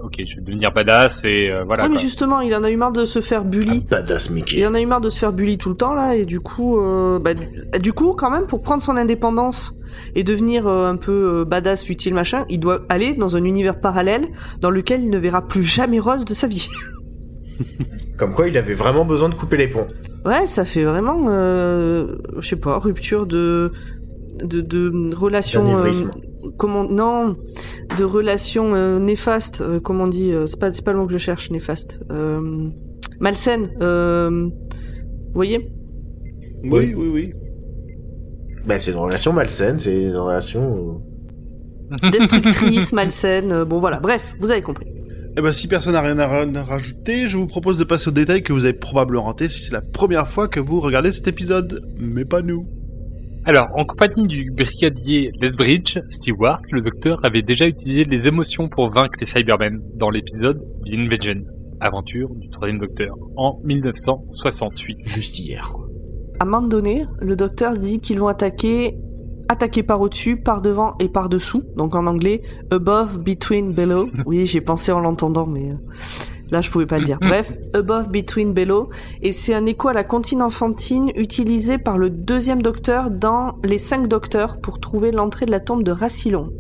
[0.05, 1.85] ok, je vais devenir badass et euh, voilà.
[1.85, 2.03] oui, mais quoi.
[2.03, 3.85] justement, il en a eu marre de se faire bully.
[3.91, 4.67] Badass Il Mickey.
[4.67, 6.79] en a eu marre de se faire bully tout le temps là, et du coup,
[6.79, 7.33] euh, bah,
[7.81, 9.75] du, coup, quand même, pour prendre son indépendance
[10.15, 14.29] et devenir euh, un peu badass, futile, machin, il doit aller dans un univers parallèle
[14.61, 16.69] dans lequel il ne verra plus jamais Rose de sa vie.
[18.17, 19.89] Comme quoi, il avait vraiment besoin de couper les ponts.
[20.25, 23.73] Ouais, ça fait vraiment, euh, je sais pas, rupture de
[24.43, 27.37] de, de euh, comment non,
[27.99, 29.61] de relations euh, néfastes.
[29.61, 32.01] euh, comment on dit euh, C'est pas c'est pas le mot que je cherche, néfaste.
[32.11, 32.69] Euh,
[33.21, 33.71] malsaine.
[33.83, 35.71] Euh, vous voyez?
[36.65, 37.33] Oui, oui, oui.
[38.67, 41.03] Ben, c'est une relation malsaine, c'est une relation...
[42.11, 43.53] destructrice, malsaine.
[43.53, 44.87] euh, Bon voilà, bref, vous avez compris.
[45.37, 48.09] Eh ben, si personne n'a rien à ra- à rajouter, je vous propose de passer
[48.09, 51.13] aux détails que vous avez probablement ratés si c'est la première fois que vous regardez
[51.13, 51.83] cet épisode.
[51.99, 52.67] Mais pas nous.
[53.47, 58.89] Alors, en compagnie du brigadier Ledbridge, Stewart, le docteur avait déjà utilisé les émotions pour
[58.89, 61.43] vaincre les Cybermen dans l'épisode The Invasion,
[61.79, 65.07] aventure du troisième docteur, en 1968.
[65.07, 65.87] Juste hier, quoi.
[66.41, 68.97] À un moment donné, le docteur dit qu'ils vont attaquer,
[69.51, 71.65] attaquer par au-dessus, par devant et par dessous.
[71.77, 72.41] Donc en anglais,
[72.71, 74.09] above, between, below.
[74.25, 75.77] Oui, j'ai pensé en l'entendant, mais euh,
[76.51, 77.19] là je pouvais pas le dire.
[77.21, 78.89] Bref, above, between, below.
[79.23, 83.79] Et c'est un écho à la comptine enfantine utilisée par le deuxième docteur dans les
[83.79, 86.51] cinq docteurs pour trouver l'entrée de la tombe de Rassilon.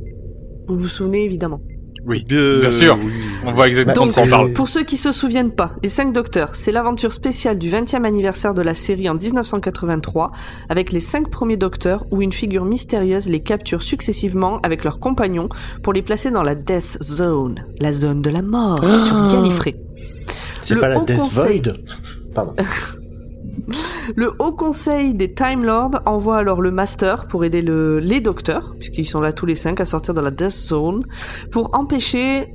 [0.68, 1.61] Vous vous souvenez évidemment.
[2.07, 2.98] Oui, Bien, bien sûr.
[3.02, 3.12] oui.
[3.46, 4.52] On voit exactement Donc, de quoi on parle.
[4.52, 8.55] Pour ceux qui se souviennent pas, Les Cinq Docteurs, c'est l'aventure spéciale du 20e anniversaire
[8.55, 10.32] de la série en 1983,
[10.68, 15.48] avec les cinq premiers docteurs où une figure mystérieuse les capture successivement avec leurs compagnons
[15.82, 19.76] pour les placer dans la Death Zone, la zone de la mort, sur Gallifrey.
[20.61, 21.61] C'est pas la Death Conseil.
[21.62, 21.78] Void?
[22.34, 22.55] Pardon.
[24.16, 28.74] Le Haut Conseil des Time Lords envoie alors le Master pour aider le, les docteurs,
[28.78, 31.02] puisqu'ils sont là tous les cinq à sortir de la Death Zone,
[31.50, 32.52] pour empêcher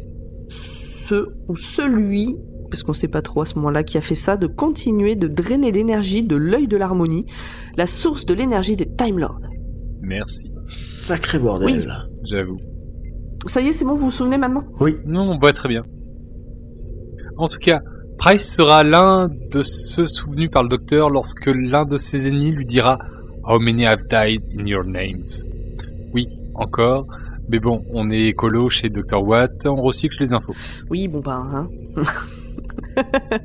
[0.49, 2.37] ce ou celui,
[2.69, 5.27] parce qu'on sait pas trop à ce moment-là qui a fait ça, de continuer de
[5.27, 7.25] drainer l'énergie de l'œil de l'harmonie,
[7.77, 9.39] la source de l'énergie des Time Lords.
[10.01, 11.91] Merci, Sacré bordel.
[12.23, 12.57] j'avoue.
[13.47, 14.63] Ça y est, c'est bon, vous vous souvenez maintenant?
[15.05, 15.83] Non, on voit très bien.
[17.37, 17.81] En tout cas,
[18.19, 22.65] Price sera l'un de ceux souvenus par le docteur lorsque l'un de ses ennemis lui
[22.65, 22.99] dira
[23.45, 25.45] How many have died in your names?
[26.13, 27.07] Oui, encore.
[27.47, 29.23] Mais bon, on est écolo chez Dr.
[29.23, 30.53] Watt, on recycle les infos.
[30.89, 31.69] Oui, bon bah, hein.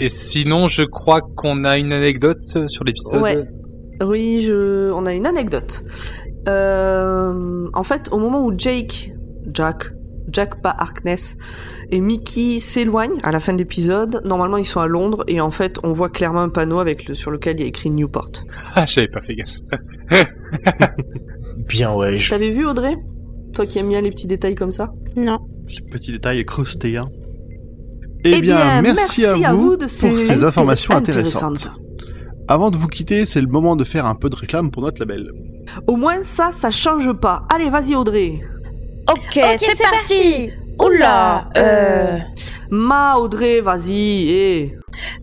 [0.00, 3.22] Et sinon, je crois qu'on a une anecdote sur l'épisode.
[3.22, 3.48] Ouais.
[4.04, 4.90] Oui, je...
[4.90, 5.84] on a une anecdote.
[6.48, 9.12] Euh, en fait, au moment où Jake,
[9.52, 9.92] Jack,
[10.30, 11.36] Jack pas Harkness,
[11.90, 15.50] et Mickey s'éloignent à la fin de l'épisode, normalement ils sont à Londres et en
[15.50, 18.30] fait on voit clairement un panneau avec le, sur lequel il y a écrit Newport.
[18.74, 19.58] Ah, j'avais pas fait gaffe.
[21.68, 22.18] Bien, ouais.
[22.18, 22.96] je- T'avais vu Audrey?
[23.54, 24.92] Toi qui aimes bien les petits détails comme ça?
[25.16, 25.38] Non.
[25.90, 27.08] Petit détail croustillant.
[28.24, 31.58] Eh bien, merci, à, vous, de pour ces informations intéressantes.
[31.58, 31.80] intéressantes.
[32.48, 34.98] Avant de vous quitter, c'est le moment de faire un peu de réclame pour notre
[35.00, 35.30] label.
[35.86, 37.44] Au moins ça, ça change pas.
[37.54, 38.40] Allez, vas-y Audrey.
[39.10, 40.50] Ok, c'est parti.
[40.82, 42.18] Oula, euh...
[42.70, 44.28] Ma Audrey, vas-y.
[44.30, 44.78] eh.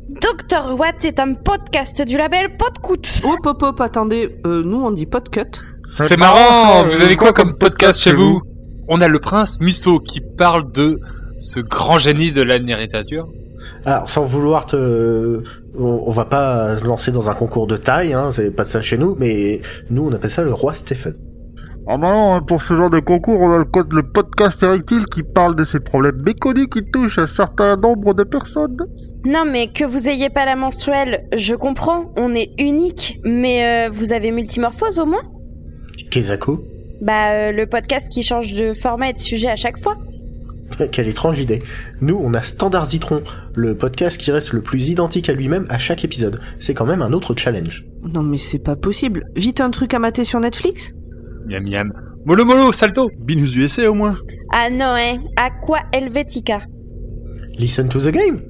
[0.09, 3.21] Dr Watt est un podcast du label Podcoot.
[3.23, 5.59] Hop hop hop, attendez, euh, nous on dit podcut.
[5.89, 8.41] C'est marrant, vous avez quoi comme podcast chez vous
[8.87, 10.99] On a le prince Musso qui parle de
[11.37, 13.27] ce grand génie de la littérature.
[13.85, 15.41] Alors, sans vouloir te...
[15.77, 18.69] On, on va pas se lancer dans un concours de taille, hein, c'est pas de
[18.69, 21.15] ça chez nous, mais nous, on appelle ça le roi Stephen.
[21.87, 24.61] Ah bah non, hein, pour ce genre de concours, on a le, code- le podcast
[24.61, 28.77] érectile qui parle de ces problèmes méconnus qui touchent un certain nombre de personnes.
[29.25, 33.89] Non mais que vous ayez pas la menstruelle, je comprends, on est unique, mais euh,
[33.91, 35.23] vous avez multimorphose au moins?
[36.11, 36.63] Kezako
[37.01, 39.95] Bah euh, le podcast qui change de format et de sujet à chaque fois.
[40.91, 41.61] Quelle étrange idée.
[41.99, 43.21] Nous, on a Standard Zitron,
[43.55, 46.39] le podcast qui reste le plus identique à lui-même à chaque épisode.
[46.59, 47.85] C'est quand même un autre challenge.
[48.03, 49.25] Non mais c'est pas possible.
[49.35, 50.93] Vite un truc à mater sur Netflix?
[51.45, 51.91] Miam miam.
[52.25, 54.17] Molo molo, salto Binous USA au moins.
[54.53, 56.59] Ah non hein, Aqua Helvetica.
[57.57, 58.41] Listen to the game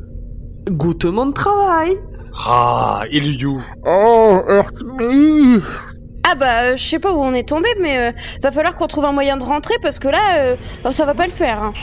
[0.69, 1.97] Goûte mon travail
[2.45, 3.61] Ah, il you.
[3.85, 5.61] Oh, Earth Me
[6.23, 8.11] Ah bah euh, je sais pas où on est tombé, mais euh,
[8.43, 10.55] va falloir qu'on trouve un moyen de rentrer parce que là, euh,
[10.85, 11.61] oh, ça va pas le faire.
[11.63, 11.73] hein.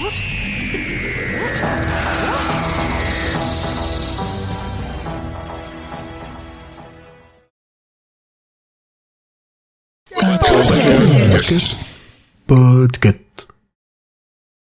[11.48, 13.27] Podcast.